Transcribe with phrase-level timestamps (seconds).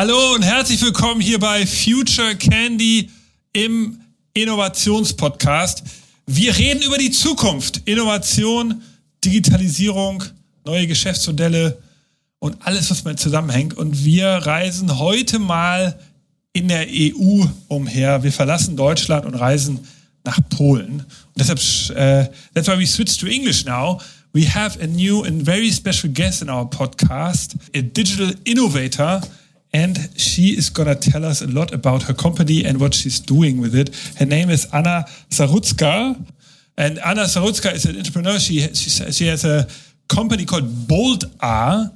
[0.00, 3.10] Hallo und herzlich willkommen hier bei Future Candy
[3.52, 4.00] im
[4.32, 5.82] Innovationspodcast.
[6.26, 8.80] Wir reden über die Zukunft, Innovation,
[9.22, 10.24] Digitalisierung,
[10.64, 11.82] neue Geschäftsmodelle
[12.38, 13.74] und alles, was mit zusammenhängt.
[13.74, 16.00] Und wir reisen heute mal
[16.54, 18.22] in der EU umher.
[18.22, 19.80] Wir verlassen Deutschland und reisen
[20.24, 21.00] nach Polen.
[21.00, 21.58] Und deshalb,
[21.90, 24.00] uh, that's why we switch to English now.
[24.32, 29.20] We have a new and very special guest in our podcast, a digital innovator
[29.72, 33.20] and she is going to tell us a lot about her company and what she's
[33.20, 33.94] doing with it.
[34.18, 36.26] Her name is Anna Zarudzka.
[36.76, 38.38] And Anna Zarudzka is an entrepreneur.
[38.38, 39.68] She, she, she has a
[40.08, 41.90] company called Bold R.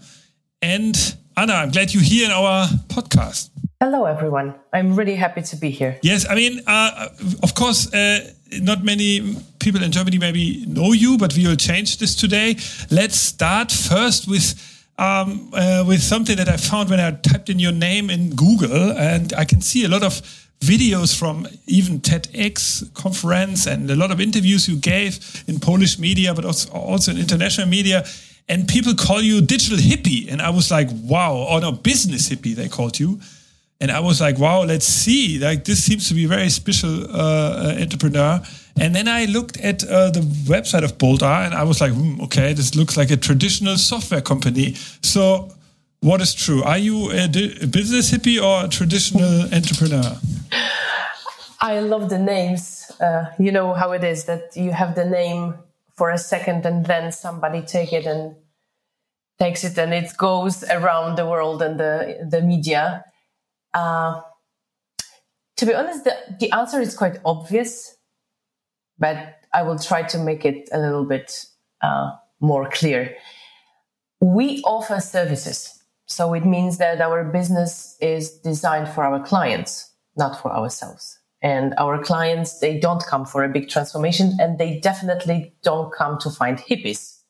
[0.62, 3.50] And Anna, I'm glad you're here in our podcast.
[3.80, 4.54] Hello, everyone.
[4.72, 5.98] I'm really happy to be here.
[6.02, 7.08] Yes, I mean, uh,
[7.42, 11.98] of course, uh, not many people in Germany maybe know you, but we will change
[11.98, 12.56] this today.
[12.90, 17.58] Let's start first with um, uh, with something that I found when I typed in
[17.58, 20.22] your name in Google, and I can see a lot of
[20.60, 26.32] videos from even TEDx conference and a lot of interviews you gave in Polish media,
[26.32, 28.04] but also, in international media.
[28.48, 32.54] And people call you digital hippie, and I was like, wow, or no, business hippie
[32.54, 33.20] they called you.
[33.80, 35.38] And I was like, wow, let's see.
[35.38, 38.40] Like this seems to be a very special uh, uh entrepreneur.
[38.80, 42.20] And then I looked at uh, the website of Boldare and I was like, hmm,
[42.22, 44.74] okay, this looks like a traditional software company.
[45.02, 45.50] So,
[46.00, 46.62] what is true?
[46.64, 50.18] Are you a, a business hippie or a traditional entrepreneur?
[51.60, 52.90] I love the names.
[53.00, 55.54] Uh, you know how it is that you have the name
[55.96, 58.34] for a second and then somebody take it and
[59.38, 63.04] takes it and it goes around the world and the the media.
[63.72, 64.20] Uh,
[65.56, 67.93] to be honest, the, the answer is quite obvious
[68.98, 71.46] but I will try to make it a little bit
[71.82, 73.16] uh, more clear.
[74.20, 75.82] We offer services.
[76.06, 81.18] So it means that our business is designed for our clients, not for ourselves.
[81.42, 86.18] And our clients, they don't come for a big transformation and they definitely don't come
[86.20, 87.20] to find hippies.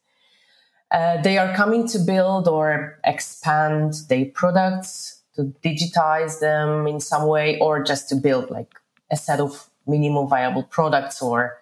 [0.90, 7.26] Uh, they are coming to build or expand their products, to digitize them in some
[7.26, 8.72] way, or just to build like
[9.10, 11.58] a set of minimum viable products or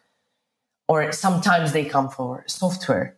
[0.88, 3.16] or sometimes they come for software.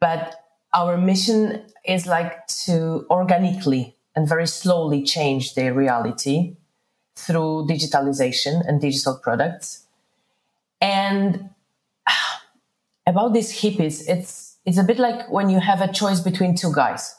[0.00, 0.34] But
[0.72, 6.56] our mission is like to organically and very slowly change their reality
[7.16, 9.86] through digitalization and digital products.
[10.80, 11.50] And
[13.06, 16.72] about these hippies it's it's a bit like when you have a choice between two
[16.72, 17.14] guys.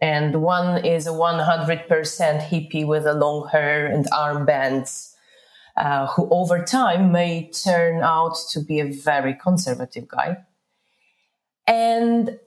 [0.00, 5.13] And one is a 100% hippie with a long hair and armbands
[5.76, 10.38] uh, who over time may turn out to be a very conservative guy.
[11.66, 12.38] And,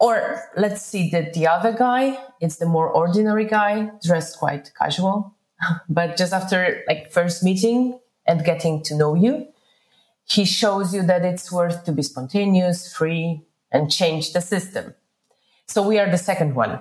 [0.00, 5.34] or let's see that the other guy, it's the more ordinary guy, dressed quite casual.
[5.88, 9.48] but just after like first meeting and getting to know you,
[10.24, 13.42] he shows you that it's worth to be spontaneous, free,
[13.72, 14.94] and change the system.
[15.66, 16.80] So we are the second one.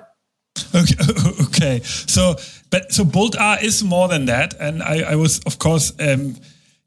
[0.74, 0.96] Okay,
[1.58, 1.82] okay.
[1.84, 2.36] So,
[2.70, 6.36] but so Boldare is more than that, and I, I was, of course, um,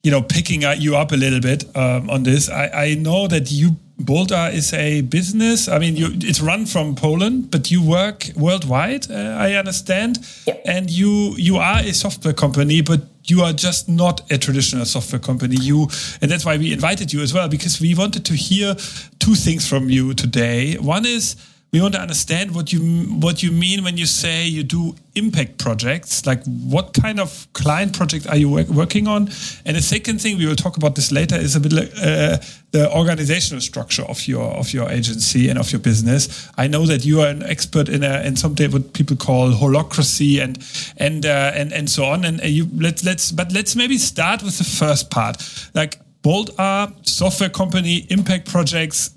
[0.03, 2.49] you know, picking you up a little bit um, on this.
[2.49, 5.69] I, I know that you Boldare is a business.
[5.69, 9.11] I mean, you, it's run from Poland, but you work worldwide.
[9.11, 10.63] Uh, I understand, yep.
[10.65, 15.21] and you you are a software company, but you are just not a traditional software
[15.21, 15.57] company.
[15.61, 15.89] You,
[16.23, 18.75] and that's why we invited you as well because we wanted to hear
[19.19, 20.77] two things from you today.
[20.77, 21.37] One is
[21.73, 22.81] we want to understand what you
[23.21, 26.27] what you mean when you say you do impact projects.
[26.27, 29.29] Like what kind of client project are you work, working on?
[29.65, 32.39] And the second thing we will talk about this later is a bit like uh,
[32.73, 36.49] the organizational structure of your of your agency and of your business.
[36.59, 40.43] I know that you are an expert in a in something what people call holacracy
[40.43, 40.59] and
[40.97, 42.25] and uh, and and so on.
[42.25, 45.37] And uh, you let's let's but let's maybe start with the first part.
[45.73, 49.11] Like Boldare software company impact projects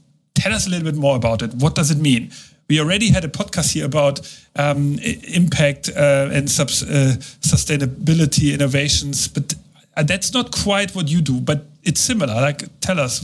[0.44, 1.54] tell us a little bit more about it.
[1.56, 2.32] What does it mean?
[2.68, 4.20] We already had a podcast here about
[4.58, 5.00] um,
[5.34, 9.54] impact uh, and sub, uh, sustainability innovations, but
[9.96, 12.34] uh, that's not quite what you do, but it's similar.
[12.34, 13.24] Like, tell us,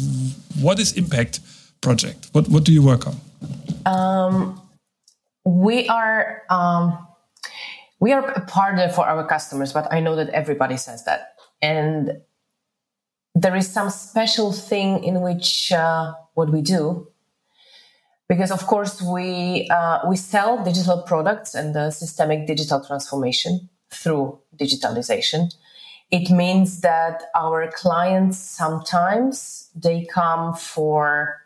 [0.61, 1.41] what is Impact
[1.81, 2.29] Project?
[2.31, 3.15] What what do you work on?
[3.85, 4.61] Um,
[5.45, 6.97] we are um,
[7.99, 12.21] we are a partner for our customers, but I know that everybody says that, and
[13.35, 17.08] there is some special thing in which uh, what we do
[18.29, 24.39] because of course we uh, we sell digital products and the systemic digital transformation through
[24.55, 25.53] digitalization.
[26.11, 31.41] It means that our clients sometimes they come for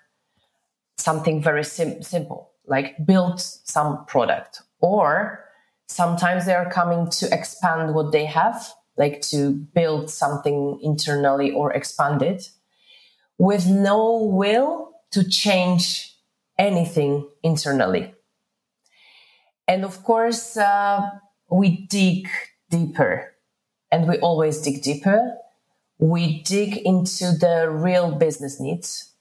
[0.98, 4.62] something very sim- simple like build some product.
[4.80, 5.44] Or
[5.88, 11.72] Sometimes they are coming to expand what they have, like to build something internally or
[11.72, 12.50] expand it
[13.38, 16.13] with no will to change
[16.58, 18.14] anything internally.
[19.68, 21.10] And of course, uh,
[21.50, 22.28] we dig
[22.70, 23.34] deeper
[23.92, 25.38] and we always dig deeper.
[26.00, 29.12] We dig into the real business needs.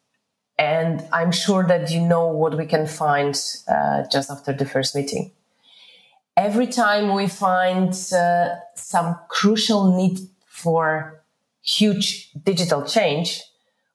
[0.58, 3.34] And I'm sure that you know what we can find
[3.68, 5.32] uh, just after the first meeting.
[6.36, 11.22] Every time we find uh, some crucial need for
[11.62, 13.42] huge digital change,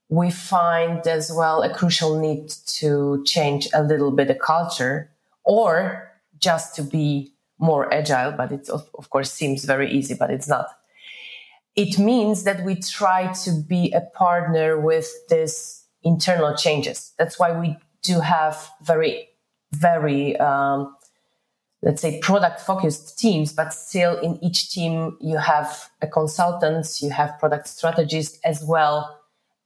[0.10, 5.12] we find as well a crucial need to change a little bit the culture
[5.44, 10.30] or just to be more agile, but it of, of course seems very easy, but
[10.30, 10.68] it's not.
[11.76, 17.14] It means that we try to be a partner with these internal changes.
[17.18, 19.28] That's why we do have very,
[19.74, 20.96] very, um,
[21.82, 27.10] let's say product focused teams, but still in each team you have a consultants, you
[27.10, 29.17] have product strategists as well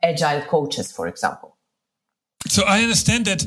[0.03, 1.57] agile coaches, for example.
[2.47, 3.45] So I understand that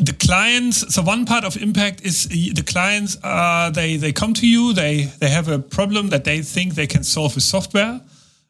[0.00, 4.46] the clients so one part of impact is the clients uh, they they come to
[4.46, 8.00] you they they have a problem that they think they can solve with software.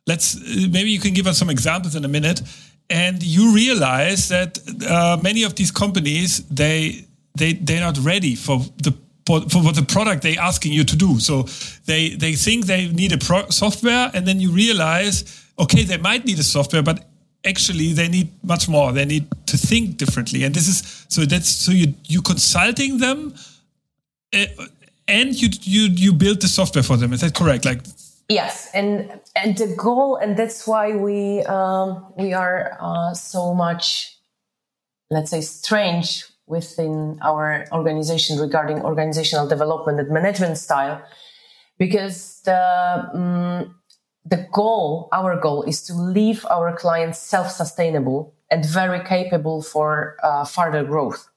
[0.07, 2.43] Let's maybe you can give us some examples in a minute.
[2.89, 4.59] And you realize that
[4.89, 8.93] uh, many of these companies they they they're not ready for the
[9.27, 11.19] for, for the product they're asking you to do.
[11.19, 11.45] So
[11.87, 15.25] they they think they need a software and then you realize
[15.59, 17.10] okay they might need a software but
[17.45, 18.93] actually they need much more.
[18.93, 20.45] They need to think differently.
[20.45, 23.35] And this is so that's so you you consulting them
[24.35, 24.47] uh,
[25.09, 27.13] and you you you build the software for them.
[27.13, 27.65] Is that correct?
[27.65, 27.83] Like
[28.29, 28.71] yes.
[28.75, 34.17] And and the goal and that's why we um, we are uh, so much
[35.11, 41.03] let's say strange within our organization regarding organizational development and management style.
[41.79, 43.80] Because the um,
[44.25, 50.45] the goal, our goal is to leave our clients self-sustainable and very capable for uh,
[50.45, 51.29] further growth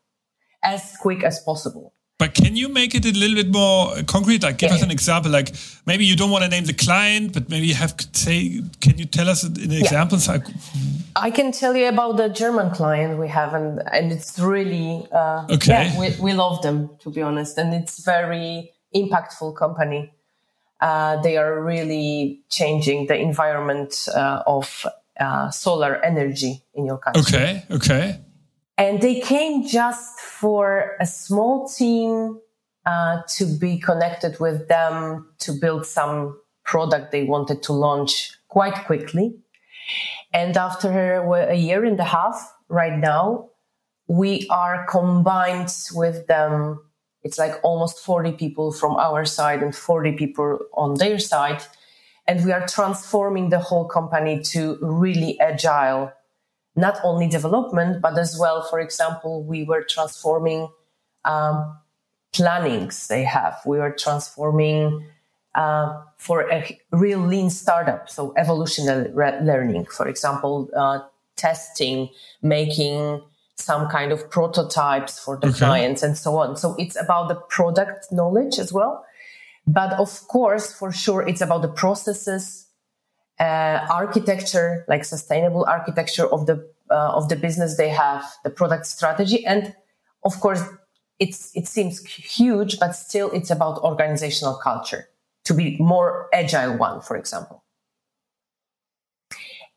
[0.64, 1.94] as quick as possible.
[2.20, 4.44] But can you make it a little bit more concrete?
[4.44, 4.76] Like, give yeah.
[4.76, 5.32] us an example.
[5.32, 5.54] Like,
[5.86, 8.62] maybe you don't want to name the client, but maybe you have to say.
[8.80, 9.80] Can you tell us an yeah.
[9.80, 10.20] example?
[11.16, 15.48] I can tell you about the German client we have, and and it's really uh,
[15.50, 15.92] okay.
[15.92, 20.14] Yeah, we, we love them to be honest, and it's very impactful company
[20.84, 24.86] uh, they are really changing the environment uh, of
[25.18, 27.22] uh, solar energy in your country.
[27.22, 28.20] Okay, okay.
[28.78, 32.38] And they came just for a small team
[32.86, 38.76] uh, to be connected with them to build some product they wanted to launch quite
[38.86, 39.38] quickly.
[40.34, 43.52] And after a year and a half, right now,
[44.08, 46.80] we are combined with them
[47.24, 51.64] it's like almost 40 people from our side and 40 people on their side.
[52.28, 56.12] And we are transforming the whole company to really agile,
[56.76, 60.70] not only development, but as well, for example, we were transforming
[61.26, 61.78] um,
[62.34, 63.60] plannings they have.
[63.66, 65.06] We were transforming
[65.56, 68.10] uh, for a real lean startup.
[68.10, 71.00] So evolutionary learning, for example, uh,
[71.36, 72.10] testing,
[72.42, 73.22] making
[73.56, 75.60] some kind of prototypes for the okay.
[75.60, 76.58] clients and so on.
[76.58, 79.06] So it's about the product knowledge as well.
[79.66, 82.68] But of course, for sure, it's about the processes,
[83.40, 88.86] uh, architecture, like sustainable architecture of the uh, of the business they have, the product
[88.86, 89.74] strategy, and
[90.26, 90.62] of course,
[91.18, 95.08] it's it seems huge, but still, it's about organizational culture
[95.46, 97.63] to be more agile one, for example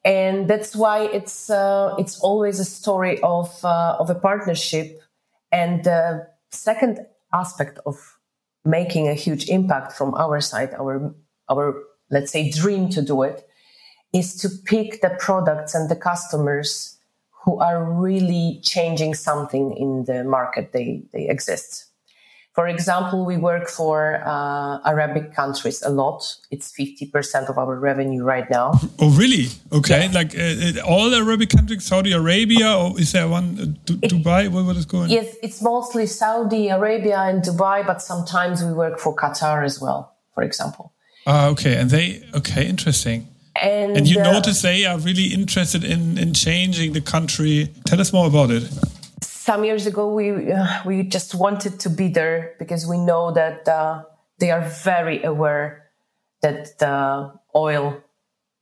[0.07, 5.03] and that's why it's uh, it's always a story of uh, of a partnership.
[5.51, 7.97] And the second aspect of
[8.65, 11.13] making a huge impact from our side, our
[11.51, 11.75] our
[12.09, 13.49] let's say dream to do it,
[14.13, 16.99] is to pick the products and the customers
[17.45, 21.87] who are really changing something in the market they they exist.
[22.57, 26.25] For example, we work for uh, Arabic countries a lot.
[26.51, 28.73] It's 50% of our revenue right now.
[28.99, 29.49] Oh, really?
[29.73, 30.09] Okay.
[30.09, 34.49] Like uh, all Arabic countries, Saudi Arabia, or is there one, uh, it, Dubai?
[34.49, 38.99] What, what is going Yes, it's mostly Saudi Arabia and Dubai, but sometimes we work
[38.99, 40.95] for Qatar as well, for example.
[41.27, 41.77] Ah, okay.
[41.77, 43.29] And they, okay, interesting.
[43.61, 47.69] And, and you uh, notice they are really interested in, in changing the country.
[47.85, 48.65] Tell us more about it
[49.47, 53.69] some years ago we uh, we just wanted to be there because we know that
[53.69, 54.03] uh,
[54.39, 55.67] they are very aware
[56.43, 57.85] that the oil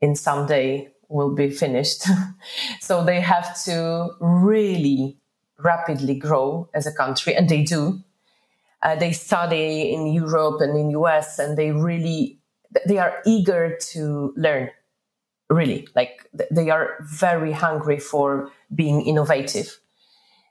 [0.00, 2.02] in some day will be finished
[2.80, 5.16] so they have to really
[5.58, 8.00] rapidly grow as a country and they do
[8.84, 12.38] Uh, they study in Europe and in US, and they really
[12.86, 14.68] they are eager to learn.
[15.48, 19.80] Really, like they are very hungry for being innovative.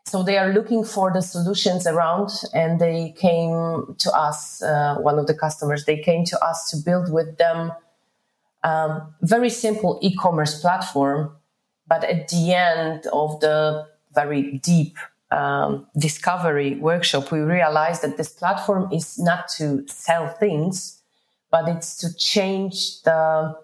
[0.05, 4.61] So they are looking for the solutions around, and they came to us.
[4.61, 7.71] Uh, one of the customers they came to us to build with them
[8.63, 11.35] um, very simple e-commerce platform.
[11.87, 14.97] But at the end of the very deep
[15.31, 21.01] um, discovery workshop, we realized that this platform is not to sell things,
[21.51, 23.55] but it's to change the,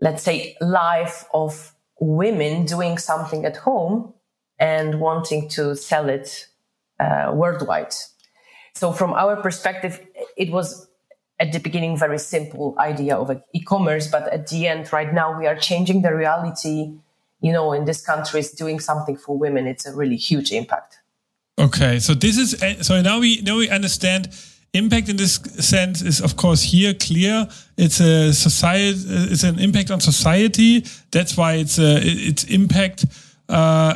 [0.00, 4.12] let's say, life of women doing something at home
[4.64, 6.48] and wanting to sell it
[6.98, 7.94] uh, worldwide.
[8.74, 10.00] So, from our perspective,
[10.38, 10.88] it was
[11.38, 15.46] at the beginning very simple idea of e-commerce, but at the end, right now, we
[15.46, 16.94] are changing the reality.
[17.40, 19.66] You know, in this country, is doing something for women.
[19.66, 20.98] It's a really huge impact.
[21.58, 22.50] Okay, so this is
[22.86, 24.28] so now we now we understand
[24.72, 25.34] impact in this
[25.72, 28.98] sense is of course here clear it's a society
[29.32, 33.06] it's an impact on society that's why it's a it's impact
[33.48, 33.94] uh,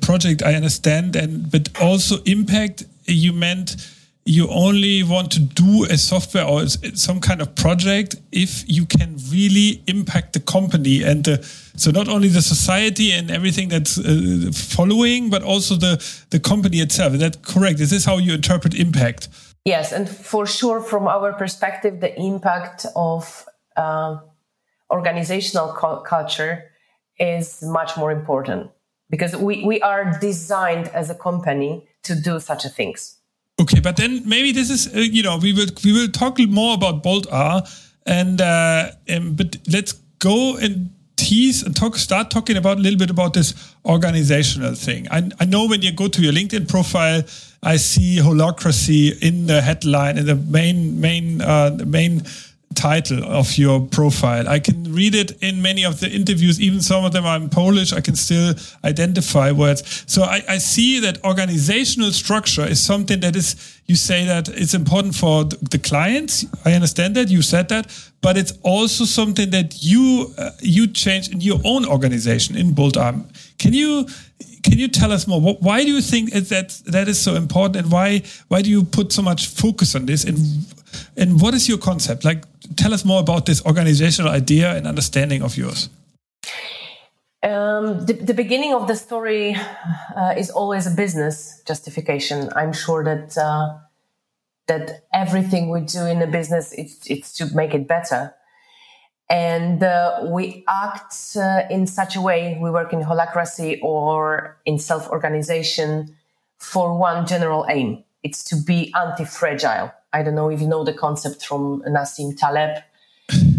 [0.00, 2.84] project I understand, and but also impact.
[3.06, 3.76] You meant
[4.24, 9.16] you only want to do a software or some kind of project if you can
[9.30, 11.42] really impact the company and the,
[11.76, 15.96] so not only the society and everything that's uh, following, but also the
[16.30, 17.14] the company itself.
[17.14, 17.80] Is that correct?
[17.80, 19.28] Is this how you interpret impact?
[19.64, 23.46] Yes, and for sure, from our perspective, the impact of
[23.76, 24.18] uh,
[24.90, 25.68] organizational
[26.04, 26.70] culture
[27.18, 28.70] is much more important
[29.10, 33.18] because we, we are designed as a company to do such things.
[33.60, 36.74] Okay, but then maybe this is uh, you know we will we will talk more
[36.74, 37.68] about Boldare
[38.06, 42.98] and uh, um, but let's go and tease and talk start talking about a little
[42.98, 45.06] bit about this organizational thing.
[45.10, 47.22] I, I know when you go to your LinkedIn profile,
[47.62, 52.22] I see holacracy in the headline in the main main uh, main
[52.74, 54.48] title of your profile.
[54.48, 57.48] I can read it in many of the interviews, even some of them are in
[57.48, 57.92] Polish.
[57.92, 60.04] I can still identify words.
[60.06, 64.74] So I, I see that organizational structure is something that is, you say that it's
[64.74, 66.46] important for the clients.
[66.64, 71.28] I understand that you said that, but it's also something that you, uh, you change
[71.28, 73.20] in your own organization in Boldare.
[73.58, 74.06] Can you,
[74.62, 75.40] can you tell us more?
[75.40, 79.10] Why do you think that that is so important, and why why do you put
[79.10, 80.24] so much focus on this?
[80.24, 80.38] And
[81.16, 82.24] and what is your concept?
[82.24, 82.44] Like,
[82.76, 85.88] tell us more about this organizational idea and understanding of yours.
[87.42, 89.56] Um, the, the, beginning of the story
[90.14, 92.50] uh, is always a business justification.
[92.54, 93.78] I'm sure that uh,
[94.66, 98.34] that everything we do in a business it's, it's to make it better,
[99.30, 102.58] and uh, we act uh, in such a way.
[102.60, 106.14] We work in holacracy or in self-organization
[106.58, 110.92] for one general aim: it's to be anti-fragile I don't know if you know the
[110.94, 112.82] concept from Nassim Taleb.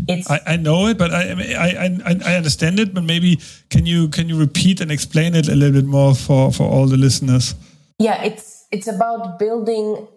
[0.07, 2.93] It's I, I know it, but I, I, I I understand it.
[2.93, 3.39] But maybe
[3.69, 6.87] can you can you repeat and explain it a little bit more for for all
[6.87, 7.55] the listeners?
[7.97, 10.07] Yeah, it's it's about building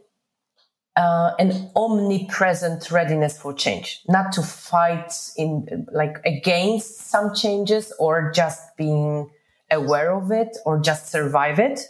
[0.96, 8.30] uh, an omnipresent readiness for change, not to fight in like against some changes or
[8.32, 9.30] just being
[9.70, 11.80] aware of it or just survive it,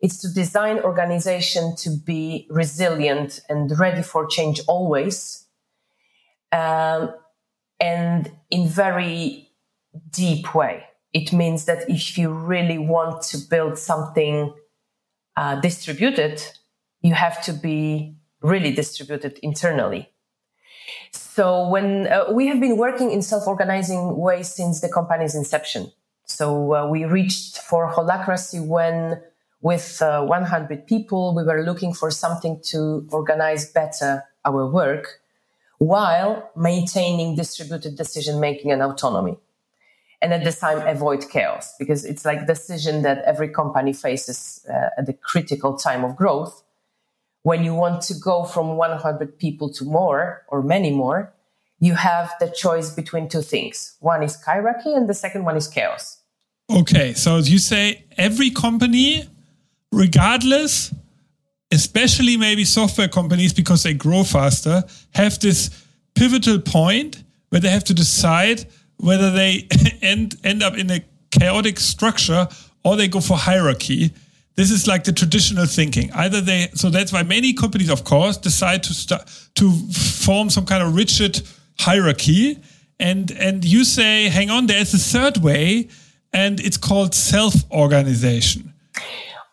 [0.00, 5.46] it's to design organization to be resilient and ready for change always.
[6.52, 7.14] Um,
[7.80, 9.50] and in very
[10.10, 10.84] deep way.
[11.12, 14.52] It means that if you really want to build something
[15.36, 16.42] uh, distributed,
[17.00, 20.10] you have to be really distributed internally.
[21.12, 25.92] So when uh, we have been working in self-organizing ways since the company's inception.
[26.24, 29.22] So uh, we reached for holacracy when
[29.60, 35.20] with uh, 100 people, we were looking for something to organize better our work
[35.78, 39.36] while maintaining distributed decision making and autonomy.
[40.20, 44.66] And at the same time, avoid chaos because it's like decision that every company faces
[44.68, 46.64] uh, at the critical time of growth.
[47.42, 51.32] When you want to go from 100 people to more or many more,
[51.78, 53.96] you have the choice between two things.
[54.00, 56.20] One is hierarchy and the second one is chaos.
[56.68, 57.14] Okay.
[57.14, 59.28] So as you say every company
[59.92, 60.92] regardless,
[61.72, 64.82] especially maybe software companies because they grow faster,
[65.14, 68.66] have this pivotal point where they have to decide
[68.98, 69.66] whether they
[70.02, 72.48] end end up in a chaotic structure
[72.84, 74.12] or they go for hierarchy.
[74.56, 76.10] This is like the traditional thinking.
[76.12, 80.66] Either they so that's why many companies, of course, decide to start to form some
[80.66, 81.42] kind of rigid
[81.78, 82.58] hierarchy.
[82.98, 85.88] And and you say, hang on, there's a third way,
[86.32, 88.72] and it's called self-organization.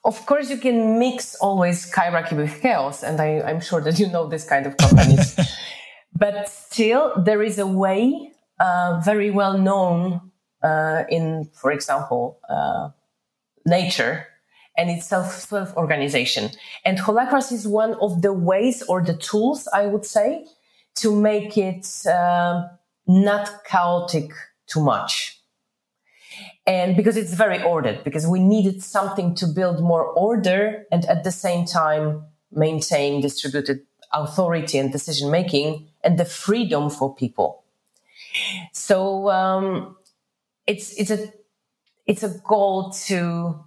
[0.05, 4.07] Of course, you can mix always hierarchy with chaos, and I, I'm sure that you
[4.07, 5.35] know this kind of companies.
[6.15, 10.31] but still, there is a way uh, very well known
[10.63, 12.89] uh, in, for example, uh,
[13.65, 14.27] nature,
[14.77, 16.51] and it's self self organization.
[16.85, 20.45] And Holacracy is one of the ways or the tools, I would say,
[20.97, 22.67] to make it uh,
[23.07, 24.31] not chaotic
[24.67, 25.34] too much.
[26.67, 31.23] And because it's very ordered, because we needed something to build more order and at
[31.23, 33.81] the same time maintain distributed
[34.13, 37.63] authority and decision making and the freedom for people.
[38.73, 39.95] So um,
[40.65, 41.31] it's it's a
[42.05, 43.63] it's a goal to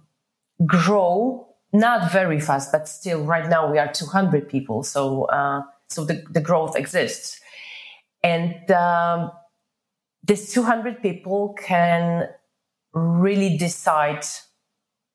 [0.65, 4.83] grow not very fast, but still right now we are 200 people.
[4.83, 7.39] So uh, so the, the growth exists,
[8.23, 9.31] and um,
[10.23, 12.27] these 200 people can
[12.93, 14.25] really decide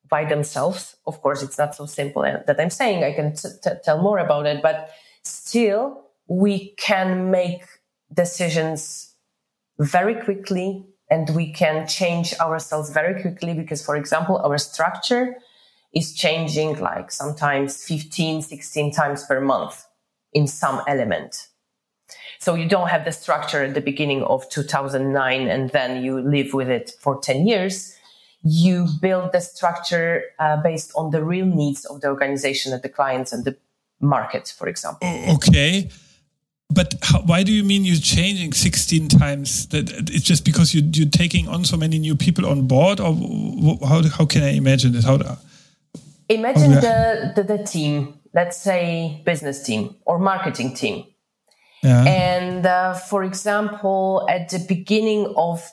[0.09, 0.97] by themselves.
[1.07, 3.05] Of course, it's not so simple uh, that I'm saying.
[3.05, 4.91] I can t- t- tell more about it, but
[5.23, 7.65] still, we can make
[8.13, 9.15] decisions
[9.79, 15.37] very quickly and we can change ourselves very quickly because, for example, our structure
[15.95, 19.85] is changing like sometimes 15, 16 times per month
[20.33, 21.49] in some element.
[22.45, 26.53] So you don't have the structure at the beginning of 2009 and then you live
[26.53, 27.97] with it for 10 years.
[28.43, 32.91] You build the structure uh, based on the real needs of the organization and the
[32.91, 33.57] clients and the
[33.99, 35.09] market, for example.
[35.37, 35.89] Okay.
[36.69, 39.69] But how, why do you mean you're changing 16 times?
[39.69, 43.15] That it's just because you, you're taking on so many new people on board, or
[43.89, 45.07] how, how can I imagine this?
[45.07, 45.39] How to,
[46.29, 51.07] imagine the, the, the team, let's say business team or marketing team.
[51.85, 52.03] Yeah.
[52.05, 55.71] And uh, for example, at the beginning of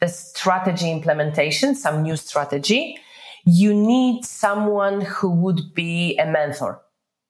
[0.00, 2.98] the strategy implementation, some new strategy,
[3.44, 6.80] you need someone who would be a mentor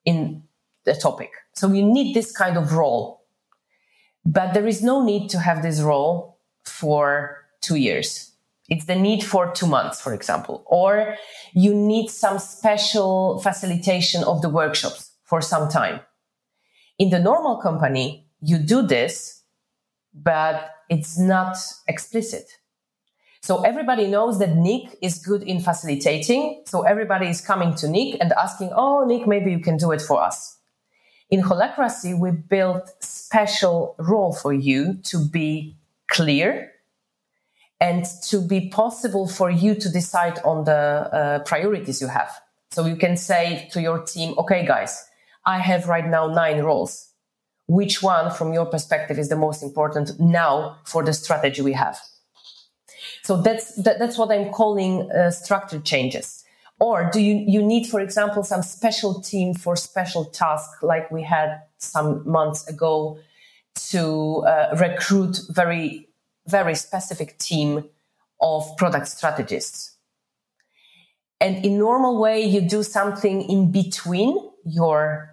[0.04, 0.44] in
[0.84, 1.30] the topic.
[1.54, 3.24] So you need this kind of role.
[4.24, 8.32] But there is no need to have this role for two years.
[8.68, 11.16] It's the need for two months, for example, or
[11.54, 16.00] you need some special facilitation of the workshops for some time.
[17.00, 19.42] In the normal company, you do this,
[20.12, 21.56] but it's not
[21.88, 22.44] explicit.
[23.40, 26.62] So everybody knows that Nick is good in facilitating.
[26.66, 30.02] So everybody is coming to Nick and asking, Oh, Nick, maybe you can do it
[30.02, 30.58] for us.
[31.30, 36.70] In Holacracy, we built special role for you to be clear
[37.80, 42.30] and to be possible for you to decide on the uh, priorities you have.
[42.72, 45.06] So you can say to your team, okay, guys,
[45.44, 47.08] I have right now nine roles.
[47.66, 51.98] Which one from your perspective is the most important now for the strategy we have?
[53.22, 56.44] So that's, that, that's what I'm calling uh, structure changes.
[56.80, 61.22] Or do you, you need, for example, some special team for special task like we
[61.22, 63.18] had some months ago
[63.90, 66.08] to uh, recruit very,
[66.46, 67.84] very specific team
[68.40, 69.96] of product strategists.
[71.40, 75.29] And in normal way, you do something in between your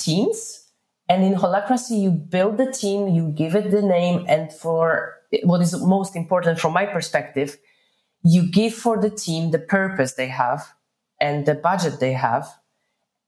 [0.00, 0.66] teams.
[1.08, 4.24] And in Holacracy, you build the team, you give it the name.
[4.28, 7.56] And for what is most important from my perspective,
[8.22, 10.68] you give for the team the purpose they have
[11.20, 12.46] and the budget they have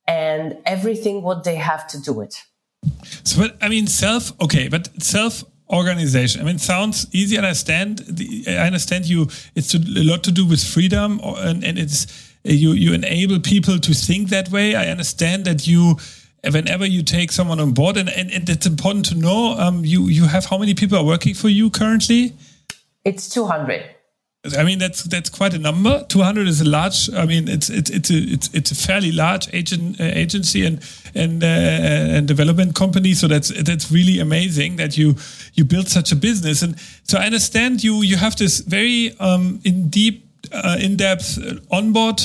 [0.06, 2.42] and everything what they have to do it.
[3.24, 6.40] So, but I mean, self, okay, but self organization.
[6.40, 7.36] I mean, sounds easy.
[7.36, 8.02] I understand.
[8.46, 9.28] I understand you.
[9.54, 12.06] It's a lot to do with freedom, and, and it's
[12.44, 12.72] you.
[12.72, 14.74] You enable people to think that way.
[14.74, 15.96] I understand that you,
[16.50, 19.56] whenever you take someone on board, and, and, and it's important to know.
[19.58, 22.34] Um, you you have how many people are working for you currently?
[23.04, 23.84] It's two hundred.
[24.58, 26.04] I mean that's that's quite a number.
[26.08, 27.08] Two hundred is a large.
[27.14, 30.80] I mean it's it's it's a it's it's a fairly large agent uh, agency and
[31.14, 33.14] and uh, and development company.
[33.14, 35.14] So that's that's really amazing that you
[35.54, 36.62] you build such a business.
[36.62, 41.38] And so I understand you you have this very um, in deep uh, in depth
[41.70, 42.20] onboard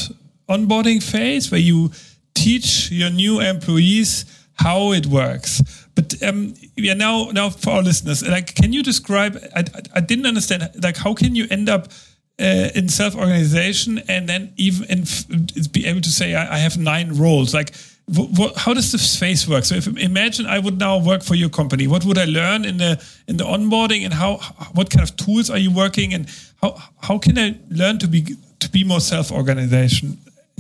[0.50, 1.92] onboarding phase where you
[2.38, 4.26] teach your new employees
[4.58, 5.62] how it works.
[5.96, 9.38] But um, yeah, now now for our listeners, like, can you describe?
[9.56, 9.64] I,
[9.96, 10.70] I didn't understand.
[10.82, 11.88] Like, how can you end up
[12.40, 15.06] uh, in self organization and then even in,
[15.72, 17.54] be able to say I, I have nine roles?
[17.54, 17.74] Like,
[18.56, 19.66] how does this space work?
[19.66, 22.78] So, if imagine I would now work for your company, what would I learn in
[22.78, 24.38] the in the onboarding, and how
[24.74, 26.28] what kind of tools are you working, and
[26.62, 28.22] how how can I learn to be
[28.60, 30.18] to be more self organization,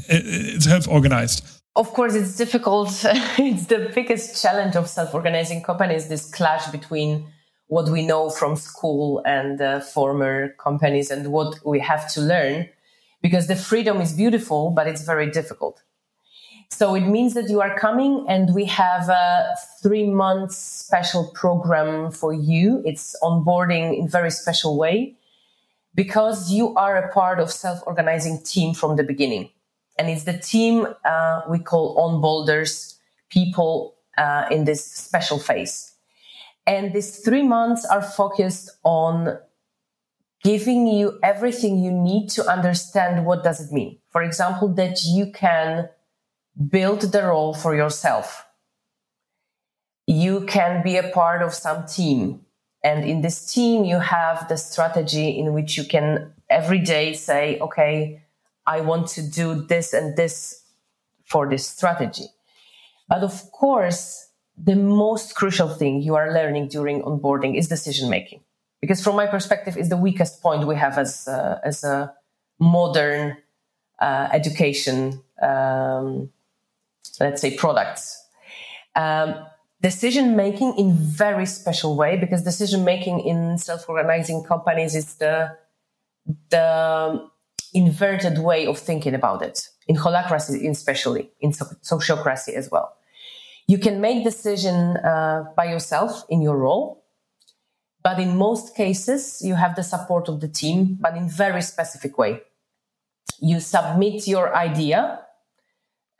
[0.09, 1.56] uh, uh self organized?
[1.77, 2.89] Of course it's difficult
[3.37, 7.25] it's the biggest challenge of self-organizing companies this clash between
[7.67, 12.67] what we know from school and uh, former companies and what we have to learn
[13.21, 15.81] because the freedom is beautiful, but it's very difficult.
[16.69, 22.11] So it means that you are coming and we have a three months special program
[22.11, 22.81] for you.
[22.85, 25.15] It's onboarding in very special way
[25.95, 29.49] because you are a part of self-organizing team from the beginning.
[29.97, 35.93] And it's the team uh, we call on boulders people uh, in this special phase.
[36.65, 39.37] And these three months are focused on
[40.43, 43.99] giving you everything you need to understand what does it mean.
[44.09, 45.89] For example, that you can
[46.69, 48.45] build the role for yourself.
[50.05, 52.41] You can be a part of some team.
[52.83, 57.59] And in this team, you have the strategy in which you can every day say,
[57.59, 58.23] okay,
[58.67, 60.63] I want to do this and this
[61.25, 62.27] for this strategy.
[63.09, 68.41] But of course, the most crucial thing you are learning during onboarding is decision making.
[68.81, 72.13] Because from my perspective, is the weakest point we have as, uh, as a
[72.59, 73.37] modern
[73.99, 76.29] uh, education um,
[77.19, 78.23] let's say products.
[78.95, 79.45] Um,
[79.81, 85.55] decision making in very special way because decision making in self-organizing companies is the
[86.49, 87.29] the
[87.73, 92.93] inverted way of thinking about it in holacracy especially in sociocracy as well
[93.67, 97.03] you can make decision uh, by yourself in your role
[98.03, 102.17] but in most cases you have the support of the team but in very specific
[102.17, 102.41] way
[103.39, 105.19] you submit your idea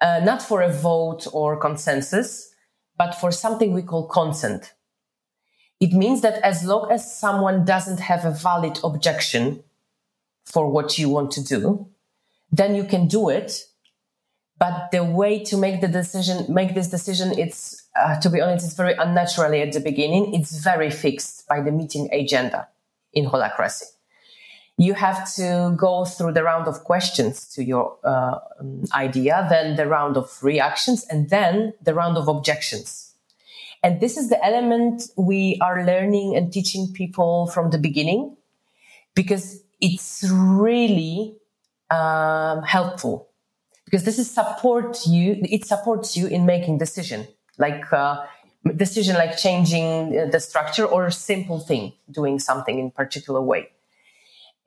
[0.02, 2.54] uh, not for a vote or consensus,
[2.98, 4.74] but for something we call consent.
[5.80, 9.64] It means that as long as someone doesn't have a valid objection
[10.54, 11.88] for what you want to do,
[12.52, 13.66] then you can do it.
[14.60, 18.66] But the way to make the decision, make this decision, it's, uh, to be honest,
[18.66, 20.34] it's very unnaturally at the beginning.
[20.34, 22.68] It's very fixed by the meeting agenda
[23.14, 23.92] in holacracy
[24.78, 29.76] you have to go through the round of questions to your uh, um, idea, then
[29.76, 33.16] the round of reactions, and then the round of objections.
[33.84, 38.36] And this is the element we are learning and teaching people from the beginning
[39.16, 41.36] because it's really
[41.90, 43.30] um, helpful
[43.86, 48.26] because this is support you it supports you in making decision like uh,
[48.76, 53.70] decision like changing the structure or simple thing doing something in particular way.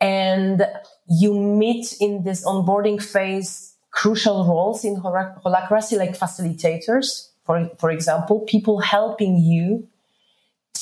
[0.00, 0.66] And
[1.08, 7.28] you meet in this onboarding phase crucial roles in holacracy like facilitators.
[7.44, 9.88] For, for example people helping you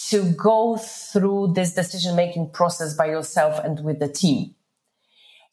[0.09, 4.55] to go through this decision making process by yourself and with the team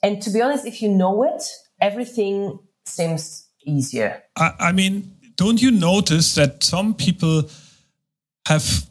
[0.03, 1.43] and to be honest if you know it
[1.81, 7.49] everything seems easier I, I mean don't you notice that some people
[8.47, 8.87] have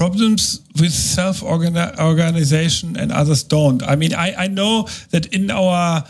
[0.00, 3.82] problems with self organization and others don't.
[3.82, 6.04] I mean, I, I know that in our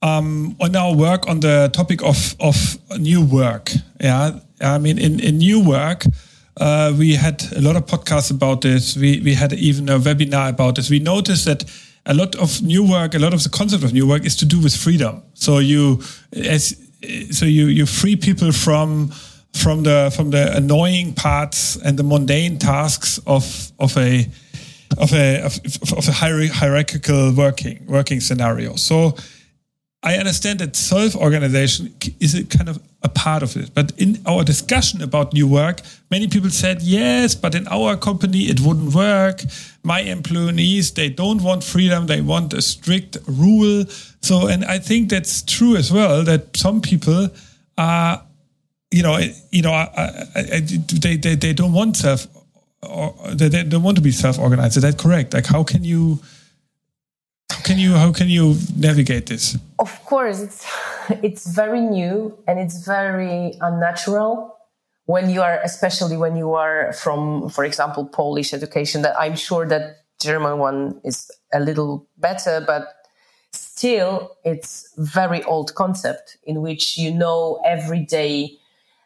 [0.00, 5.18] um, on our work on the topic of of new work, yeah, I mean, in
[5.20, 6.04] in new work.
[6.56, 8.96] Uh, we had a lot of podcasts about this.
[8.96, 10.90] We we had even a webinar about this.
[10.90, 11.64] We noticed that
[12.04, 14.44] a lot of new work, a lot of the concept of new work is to
[14.44, 15.22] do with freedom.
[15.34, 16.76] So you as
[17.30, 19.12] so you you free people from
[19.54, 24.28] from the from the annoying parts and the mundane tasks of of a
[24.98, 25.58] of a of,
[25.92, 28.76] of a hierarchical working working scenario.
[28.76, 29.16] So
[30.02, 33.74] I understand that self-organization is a kind of a part of it.
[33.74, 38.42] But in our discussion about new work, many people said, yes, but in our company,
[38.42, 39.42] it wouldn't work.
[39.82, 42.06] My employees, they don't want freedom.
[42.06, 43.84] They want a strict rule.
[44.20, 47.28] So, and I think that's true as well, that some people
[47.76, 48.22] are
[48.92, 49.18] you know,
[49.50, 50.04] you know, I, I,
[50.36, 52.26] I, they, they they don't want self,
[52.82, 54.76] or they, they don't want to be self-organized.
[54.76, 55.32] Is that correct?
[55.32, 56.20] Like, how can you,
[57.50, 59.56] how can you, how can you navigate this?
[59.78, 60.66] Of course, it's
[61.22, 64.56] it's very new and it's very unnatural
[65.06, 69.02] when you are, especially when you are from, for example, Polish education.
[69.02, 72.88] That I'm sure that German one is a little better, but
[73.52, 78.58] still, it's very old concept in which you know every day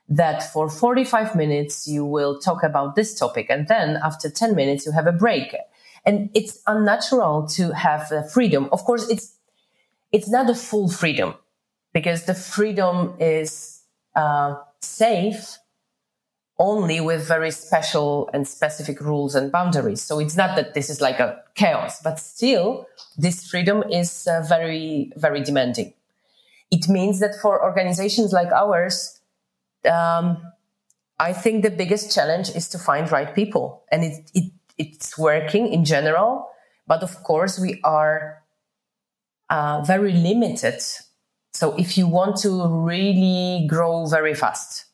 [0.09, 4.87] that for 45 minutes you will talk about this topic and then after 10 minutes
[4.87, 5.57] you have a break
[6.05, 9.37] and it's unnatural to have freedom of course it's
[10.13, 11.35] it's not a full freedom
[11.97, 13.83] because the freedom is
[14.23, 15.59] uh, safe
[16.59, 21.01] only with very special and specific rules and boundaries so it's not that this is
[21.01, 25.93] like a chaos but still this freedom is uh, very very demanding
[26.71, 29.21] it means that for organizations like ours
[29.87, 30.39] um,
[31.19, 35.73] I think the biggest challenge is to find right people, and it, it it's working
[35.73, 36.49] in general.
[36.87, 38.43] But of course, we are
[39.49, 40.83] uh, very limited.
[41.57, 44.85] So if you want to really grow very fast,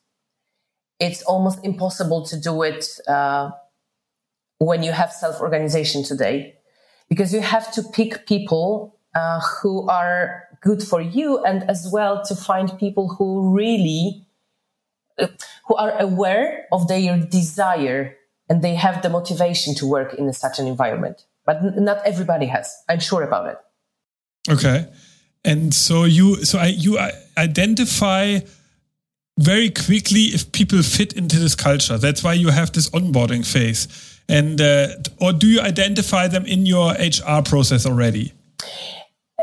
[1.01, 3.51] it's almost impossible to do it uh,
[4.59, 6.55] when you have self organization today
[7.09, 12.25] because you have to pick people uh, who are good for you and as well
[12.27, 14.25] to find people who really
[15.67, 18.17] who are aware of their desire
[18.49, 21.27] and they have the motivation to work in such an environment.
[21.45, 22.73] But not everybody has.
[22.89, 23.59] I'm sure about it.
[24.49, 24.87] Okay
[25.45, 26.99] and so you so I, you
[27.37, 28.41] identify
[29.39, 33.89] very quickly if people fit into this culture that's why you have this onboarding phase
[34.29, 34.89] and uh,
[35.21, 38.33] or do you identify them in your hr process already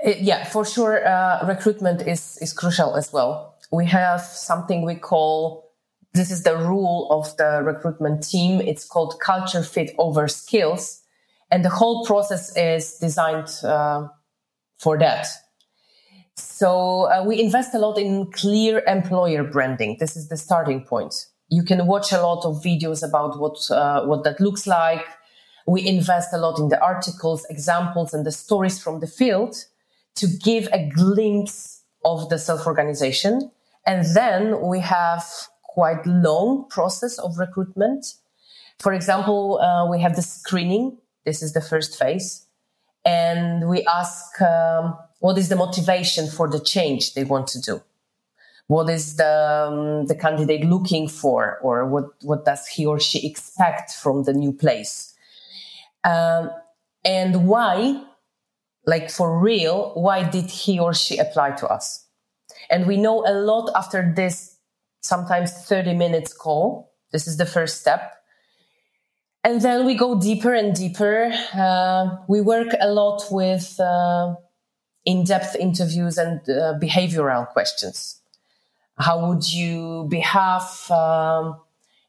[0.05, 1.05] uh, yeah, for sure.
[1.05, 3.55] Uh, recruitment is is crucial as well.
[3.71, 5.69] We have something we call
[6.13, 8.61] this is the rule of the recruitment team.
[8.61, 11.01] It's called culture fit over skills,
[11.51, 14.07] and the whole process is designed uh,
[14.77, 15.27] for that.
[16.39, 19.97] So uh, we invest a lot in clear employer branding.
[19.99, 21.27] This is the starting point.
[21.49, 25.05] You can watch a lot of videos about what uh, what that looks like.
[25.67, 29.55] We invest a lot in the articles, examples, and the stories from the field
[30.15, 33.51] to give a glimpse of the self-organization.
[33.85, 35.23] And then we have
[35.63, 38.05] quite long process of recruitment.
[38.79, 40.97] For example, uh, we have the screening.
[41.25, 42.45] This is the first phase.
[43.05, 47.81] And we ask, um, what is the motivation for the change they want to do?
[48.67, 53.27] What is the, um, the candidate looking for or what, what does he or she
[53.27, 55.15] expect from the new place?
[56.03, 56.51] Um,
[57.03, 58.03] and why
[58.89, 62.05] like for real, why did he or she apply to us?
[62.71, 64.57] And we know a lot after this,
[65.01, 66.91] sometimes 30 minutes call.
[67.11, 68.13] This is the first step.
[69.43, 71.31] And then we go deeper and deeper.
[71.53, 74.35] Uh, we work a lot with uh,
[75.05, 78.21] in depth interviews and uh, behavioral questions.
[78.97, 81.59] How would you behave um,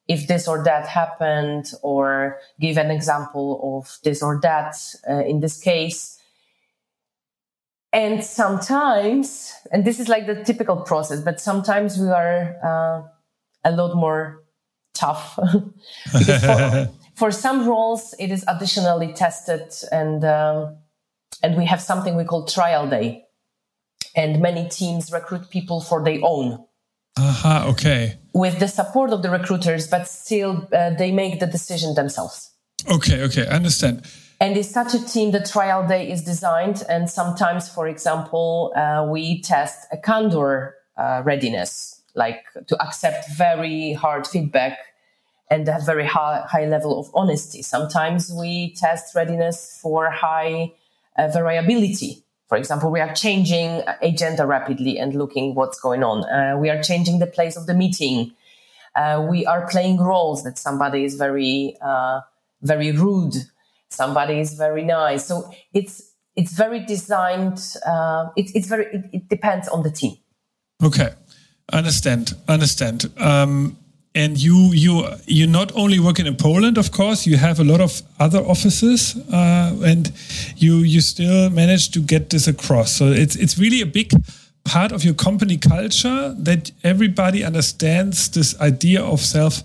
[0.09, 4.75] if this or that happened, or give an example of this or that
[5.09, 6.19] uh, in this case?
[7.93, 13.09] And sometimes, and this is like the typical process, but sometimes we are uh,
[13.65, 14.43] a lot more
[14.95, 15.35] tough.
[16.11, 20.77] for, for, some roles, it is additionally tested, and um,
[21.43, 23.25] and we have something we call trial day,
[24.15, 26.65] and many teams recruit people for their own.
[27.19, 28.19] Aha, uh-huh, okay.
[28.33, 32.51] With the support of the recruiters, but still uh, they make the decision themselves.
[32.89, 34.07] Okay, okay, I understand.
[34.41, 36.83] And in such a team, the trial day is designed.
[36.89, 43.93] And sometimes, for example, uh, we test a candor uh, readiness, like to accept very
[43.93, 44.79] hard feedback
[45.51, 47.61] and have very high, high level of honesty.
[47.61, 50.73] Sometimes we test readiness for high
[51.29, 52.25] variability.
[52.49, 56.25] For example, we are changing agenda rapidly and looking what's going on.
[56.25, 58.33] Uh, we are changing the place of the meeting.
[58.97, 62.21] Uh, we are playing roles that somebody is very, uh,
[62.63, 63.37] very rude
[63.91, 65.27] somebody is very nice.
[65.27, 67.61] So it's it's very designed.
[67.87, 70.17] Uh, it, it's very it, it, depends on the team.
[70.83, 71.11] Okay,
[71.73, 73.13] understand, understand.
[73.19, 73.77] Um,
[74.15, 77.81] and you you you not only working in Poland, of course, you have a lot
[77.81, 80.13] of other offices, uh, and
[80.57, 82.93] you you still manage to get this across.
[82.93, 84.13] So it's it's really a big
[84.65, 89.63] part of your company culture that everybody understands this idea of self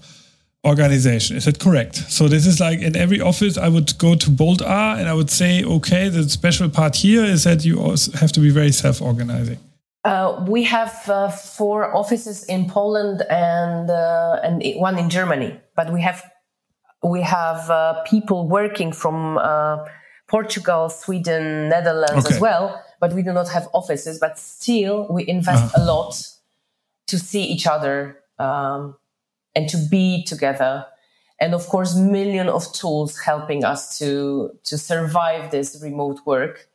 [0.63, 1.37] organization.
[1.37, 1.95] Is that correct?
[1.95, 5.29] So this is like in every office, I would go to Boldare and I would
[5.29, 9.59] say, okay, the special part here is that you also have to be very self-organizing.
[10.05, 15.91] Uh, we have uh, four offices in Poland and uh, and one in Germany, but
[15.91, 16.23] we have
[17.03, 19.83] we have uh, people working from uh,
[20.27, 22.35] Portugal, Sweden, Netherlands okay.
[22.35, 22.81] as well.
[22.99, 24.19] But we do not have offices.
[24.19, 25.81] But still, we invest -huh.
[25.81, 26.11] a lot
[27.05, 28.15] to see each other.
[28.37, 28.97] Um,
[29.55, 30.85] and to be together
[31.39, 36.67] and of course million of tools helping us to to survive this remote work